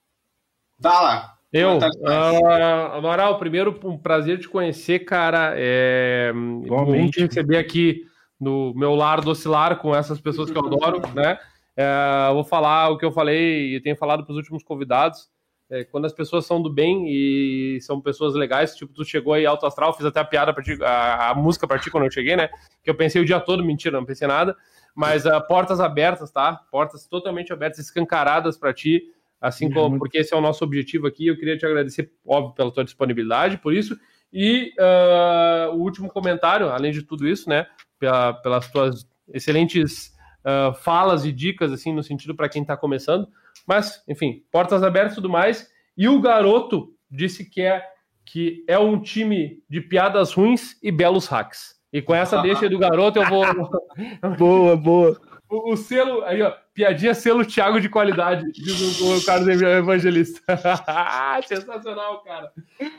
[0.78, 1.34] Dá lá.
[1.50, 5.54] Eu, ah, Amaral, primeiro, um prazer te conhecer, cara.
[5.56, 8.06] É bom te receber aqui
[8.38, 11.38] no meu lar docilar com essas pessoas que eu adoro, né?
[11.74, 15.28] É, vou falar o que eu falei e tenho falado para os últimos convidados.
[15.70, 19.44] É, quando as pessoas são do bem e são pessoas legais, tipo, tu chegou aí
[19.44, 22.10] alto astral, fiz até a piada pra ti, a, a música pra ti quando eu
[22.10, 22.48] cheguei, né?
[22.82, 24.56] Que eu pensei o dia todo, mentira, não pensei nada.
[24.94, 26.54] Mas ah, portas abertas, tá?
[26.70, 29.02] Portas totalmente abertas, escancaradas pra ti,
[29.40, 29.74] assim Uhum.
[29.74, 31.26] como, porque esse é o nosso objetivo aqui.
[31.26, 33.94] Eu queria te agradecer, óbvio, pela tua disponibilidade, por isso.
[34.32, 37.66] E ah, o último comentário, além de tudo isso, né?
[37.98, 43.28] Pela, pelas tuas excelentes ah, falas e dicas, assim, no sentido para quem está começando.
[43.68, 45.68] Mas, enfim, portas abertas e tudo mais.
[45.94, 47.84] E o garoto disse que é,
[48.24, 51.76] que é um time de piadas ruins e belos hacks.
[51.92, 53.44] E com essa deixa do garoto, eu vou.
[54.38, 55.20] boa, boa.
[55.50, 60.40] O, o, selo, aí, ó, piadinha selo Thiago de qualidade, diz o, o Carlos Evangelista.
[61.46, 62.52] Sensacional, cara.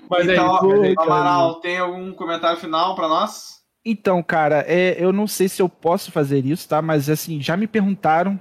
[0.10, 3.60] Mas então, aí, Amaral, tem algum comentário final para nós?
[3.86, 6.82] Então, cara, é, eu não sei se eu posso fazer isso, tá?
[6.82, 8.40] Mas assim, já me perguntaram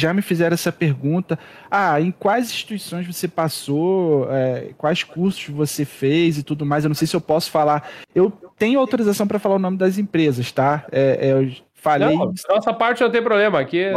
[0.00, 1.38] já me fizeram essa pergunta.
[1.70, 4.26] Ah, em quais instituições você passou?
[4.30, 6.84] É, quais cursos você fez e tudo mais?
[6.84, 7.88] Eu não sei se eu posso falar.
[8.14, 10.86] Eu tenho autorização para falar o nome das empresas, tá?
[10.90, 12.16] É, é, eu falei.
[12.16, 13.78] Não, nossa parte não tem problema aqui.
[13.78, 13.94] É-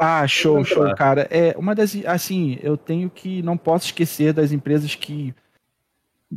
[0.00, 1.26] ah, show, show, cara.
[1.30, 5.34] É uma das, assim, eu tenho que não posso esquecer das empresas que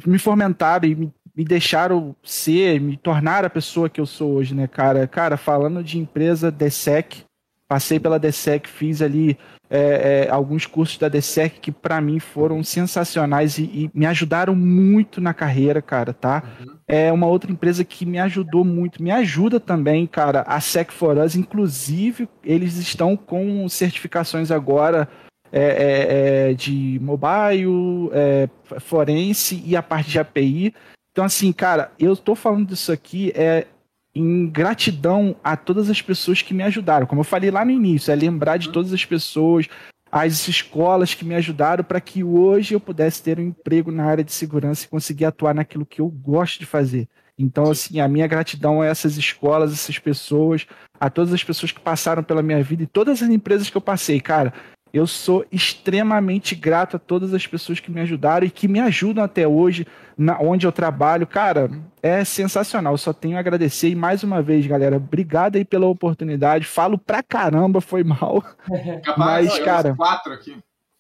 [0.05, 4.53] me fomentaram e me, me deixaram ser, me tornar a pessoa que eu sou hoje,
[4.53, 5.07] né, cara?
[5.07, 7.23] Cara, falando de empresa DSEC,
[7.69, 9.37] Passei pela DSEC, fiz ali
[9.69, 14.55] é, é, alguns cursos da DSEC que para mim foram sensacionais e, e, me ajudaram
[14.55, 16.41] muito na carreira, cara, tá?
[16.59, 16.75] Uhum.
[16.87, 21.15] É uma outra empresa que me ajudou muito, me ajuda também, cara, a Sec for
[21.17, 25.07] Us, inclusive eles estão com certificações agora
[25.51, 28.49] é, é, é de mobile, é,
[28.79, 30.73] forense e a parte de API.
[31.11, 33.67] Então, assim, cara, eu tô falando disso aqui, é,
[34.13, 37.05] em gratidão a todas as pessoas que me ajudaram.
[37.05, 39.67] Como eu falei lá no início, é lembrar de todas as pessoas,
[40.11, 44.23] as escolas que me ajudaram para que hoje eu pudesse ter um emprego na área
[44.23, 47.07] de segurança e conseguir atuar naquilo que eu gosto de fazer.
[47.37, 50.67] Então, assim, a minha gratidão a essas escolas, essas pessoas,
[50.99, 53.81] a todas as pessoas que passaram pela minha vida e todas as empresas que eu
[53.81, 54.53] passei, cara.
[54.93, 59.23] Eu sou extremamente grato a todas as pessoas que me ajudaram e que me ajudam
[59.23, 59.85] até hoje,
[60.17, 61.27] na, onde eu trabalho.
[61.27, 61.69] Cara,
[62.01, 62.93] é sensacional.
[62.93, 63.89] Eu só tenho a agradecer.
[63.89, 66.65] E mais uma vez, galera, obrigado aí pela oportunidade.
[66.65, 68.43] Falo pra caramba, foi mal.
[69.03, 69.95] Capaz, Mas, cara.
[69.95, 70.57] Quatro aqui.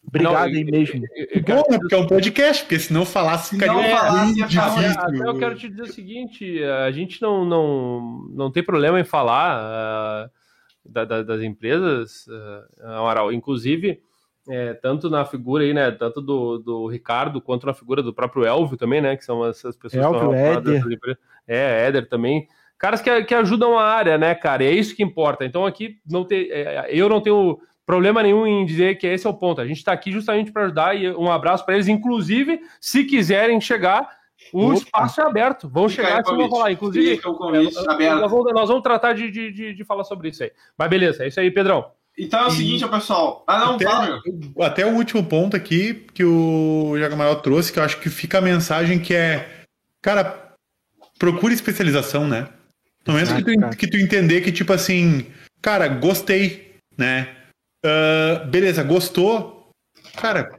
[0.07, 1.01] Obrigado não, aí mesmo.
[1.45, 4.99] Bom, é porque é um podcast, porque se não falasse, ficaria não falasse, difícil.
[4.99, 9.03] Até eu quero te dizer o seguinte: a gente não, não, não tem problema em
[9.03, 10.25] falar.
[10.25, 10.38] Uh
[10.85, 13.31] da, da, das empresas, uh, Amaral.
[13.31, 14.01] Inclusive,
[14.49, 18.45] é, tanto na figura aí, né, tanto do, do Ricardo quanto na figura do próprio
[18.45, 21.17] Elvio também, né, que são essas pessoas Elvio, que Éder.
[21.47, 22.47] É, Éder também.
[22.77, 25.45] Caras que, que ajudam a área, né, cara, e é isso que importa.
[25.45, 29.29] Então aqui não tem, é, eu não tenho problema nenhum em dizer que esse é
[29.29, 29.61] o ponto.
[29.61, 33.59] A gente está aqui justamente para ajudar e um abraço para eles, inclusive, se quiserem
[33.59, 34.18] chegar
[34.53, 34.73] o Opa.
[34.75, 35.69] espaço é aberto.
[35.69, 36.71] Vão Fica chegar e vão falar.
[36.71, 38.21] Inclusive, Fica o convite aberto.
[38.21, 40.51] Nós vamos, nós vamos tratar de, de, de, falar sobre isso aí.
[40.77, 41.91] Mas beleza, é isso aí, Pedrão.
[42.17, 43.43] Então é o seguinte, pessoal.
[43.47, 47.99] Ah, não, até, até o último ponto aqui que o Jagamarel trouxe, que eu acho
[47.99, 49.63] que fica a mensagem que é,
[50.01, 50.53] cara,
[51.17, 52.49] procure especialização, né?
[53.07, 55.25] No momento que tu, que tu entender que, tipo assim,
[55.61, 57.35] cara, gostei, né?
[57.85, 59.71] Uh, beleza, gostou.
[60.15, 60.49] Cara,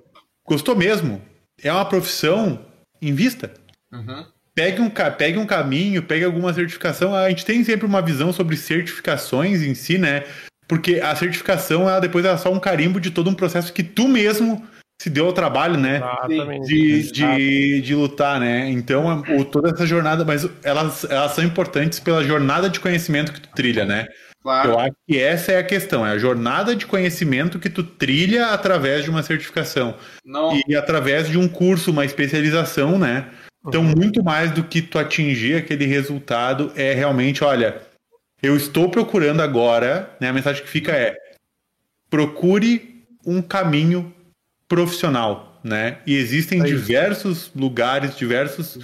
[0.47, 1.21] gostou mesmo.
[1.63, 2.65] É uma profissão,
[3.03, 3.53] invista.
[3.93, 4.25] Uhum.
[4.55, 7.15] Pegue, um, pegue um caminho, pegue alguma certificação.
[7.15, 10.25] A gente tem sempre uma visão sobre certificações em si, né?
[10.69, 14.07] Porque a certificação, ela depois é só um carimbo de todo um processo que tu
[14.07, 14.65] mesmo
[15.01, 15.97] se deu ao trabalho, né?
[15.97, 16.67] Exatamente.
[16.67, 18.69] De, de, de lutar, né?
[18.71, 23.41] Então, o, toda essa jornada, mas elas, elas são importantes pela jornada de conhecimento que
[23.41, 24.07] tu trilha, né?
[24.43, 24.71] Claro.
[24.71, 28.49] Eu acho que essa é a questão, é a jornada de conhecimento que tu trilha
[28.49, 29.97] através de uma certificação.
[30.25, 30.61] Não.
[30.67, 33.27] E através de um curso, uma especialização, né?
[33.67, 37.83] Então, muito mais do que tu atingir aquele resultado é realmente, olha,
[38.43, 40.29] eu estou procurando agora, né?
[40.29, 41.15] A mensagem que fica é:
[42.09, 44.15] procure um caminho
[44.67, 45.99] profissional, né?
[46.07, 48.79] E existem é diversos lugares, diversos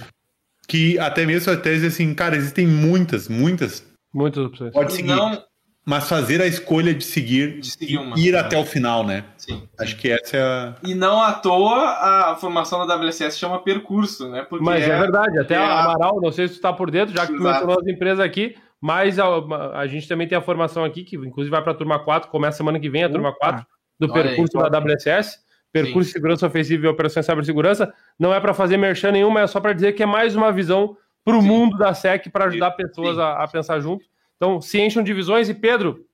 [0.67, 3.85] que até mesmo até dizer assim, cara, existem muitas, muitas.
[4.13, 4.73] Muitas opções.
[4.73, 5.07] Pode seguir.
[5.07, 5.41] Não,
[5.87, 9.23] mas fazer a escolha de seguir, de seguir uma, ir até o final, né?
[9.37, 10.75] Sim, Acho que essa é a.
[10.83, 14.45] E não à toa a formação da WCS chama percurso, né?
[14.49, 16.91] Porque mas é, é verdade, até é a Amaral, não sei se tu está por
[16.91, 19.27] dentro, já que tu mencionou as empresas aqui, mas a,
[19.75, 22.57] a, gente também tem a formação aqui, que inclusive vai para a turma 4, começa
[22.57, 23.65] semana que vem a turma 4
[23.97, 25.39] do Olha percurso aí, da WCS.
[25.71, 26.07] Percurso Sim.
[26.09, 27.93] de Segurança Ofensiva e Operações de Cibersegurança.
[28.19, 30.97] Não é para fazer merchan nenhuma, é só para dizer que é mais uma visão
[31.23, 32.77] para o mundo da SEC para ajudar Sim.
[32.77, 34.03] pessoas a, a pensar junto.
[34.37, 36.05] Então, se enchem divisões e Pedro.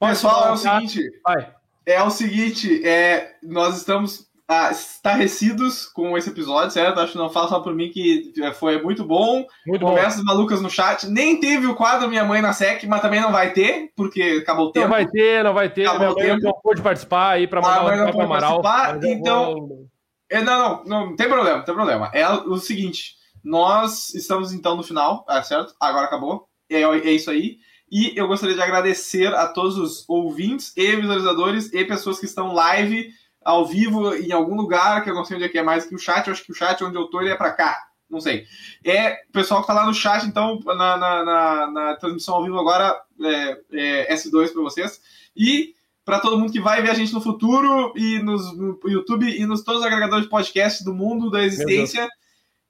[0.00, 1.02] Pessoal, é o seguinte.
[1.24, 1.54] Vai.
[1.84, 7.00] É o seguinte, é, nós estamos ah, estarrecidos com esse episódio, certo?
[7.00, 9.46] Acho que não fala só por mim que foi muito bom.
[9.66, 11.06] Muito Conversas malucas no chat.
[11.06, 14.66] Nem teve o quadro Minha Mãe na SEC, mas também não vai ter, porque acabou
[14.66, 14.86] o tempo.
[14.86, 15.86] Não vai ter, não vai ter.
[15.86, 18.62] Acabou minha mãe não pôde participar aí para mandar ah, um para Amaral.
[19.04, 19.86] Então, vou...
[20.30, 22.10] é, não, não, não, tem problema, não tem problema.
[22.14, 25.74] É o seguinte, nós estamos então no final, é, certo?
[25.78, 27.58] Agora acabou é, é isso aí.
[27.90, 32.52] E eu gostaria de agradecer a todos os ouvintes e visualizadores e pessoas que estão
[32.52, 33.10] live,
[33.42, 35.94] ao vivo, em algum lugar, que eu não sei onde é que é mais que
[35.94, 36.26] o chat.
[36.26, 37.88] Eu acho que o chat onde eu tô ele é para cá.
[38.08, 38.46] Não sei.
[38.84, 42.44] É, o pessoal que tá lá no chat, então, na, na, na, na transmissão ao
[42.44, 45.00] vivo agora, é, é S2 para vocês.
[45.36, 49.28] E para todo mundo que vai ver a gente no futuro e nos, no YouTube
[49.28, 52.08] e nos todos os agregadores de podcast do mundo da existência,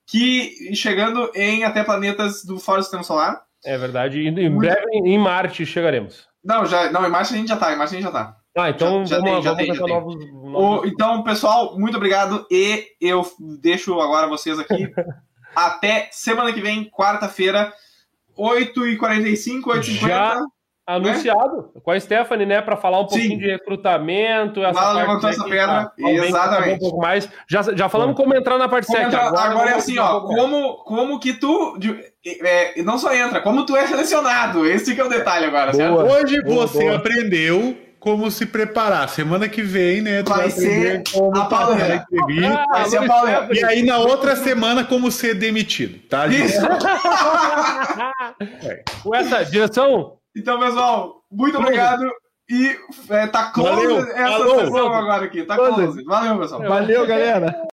[0.05, 3.48] que chegando em até planetas do Fora do Sistema Solar.
[3.65, 4.21] É verdade.
[4.21, 6.27] E em breve em Marte chegaremos.
[6.45, 8.37] Não, já, não, em Marte a gente já tá, em Marte a gente já tá.
[8.57, 9.95] Ah, então já, já vamos, tem, já vamos tem, já tem.
[9.95, 13.25] novos, O- então, pessoal, muito obrigado e eu
[13.61, 14.91] deixo agora vocês aqui
[15.55, 17.73] até semana que vem, quarta-feira,
[18.37, 20.09] 8h45, 8h50.
[20.09, 20.41] Já
[20.89, 23.39] Anunciado com a Stephanie, né, para falar um pouquinho Sim.
[23.39, 24.65] de recrutamento.
[24.65, 26.77] Essa levantou essa pedra, tá- exatamente.
[26.77, 27.29] Um pouco mais.
[27.47, 29.09] Já, já falamos como entrar na parte Como 7.
[29.09, 32.01] entra- agora, é assim, ó, como, como que tu de-
[32.43, 34.65] é, não só entra, como tu é selecionado.
[34.67, 35.93] Esse que é o detalhe agora, certo?
[35.93, 36.05] Boa.
[36.05, 36.97] Hoje Boa, você boa.
[36.97, 39.09] aprendeu como se preparar.
[39.09, 40.23] Semana que vem, né?
[40.23, 41.03] Vai ser
[41.35, 42.07] a pauleira.
[42.11, 42.65] entrevista.
[42.71, 43.49] Vai ser a.
[43.53, 46.27] E aí, na outra semana, como ser demitido, tá?
[46.29, 46.61] Isso.
[49.03, 52.05] Com essa direção, Então, pessoal, muito obrigado.
[52.51, 52.79] E
[53.11, 54.61] é, tá close Valeu, essa falou.
[54.61, 55.45] sessão agora aqui.
[55.45, 55.75] Tá Close.
[55.75, 56.05] close.
[56.05, 56.63] Valeu, pessoal.
[56.63, 57.55] Valeu, galera.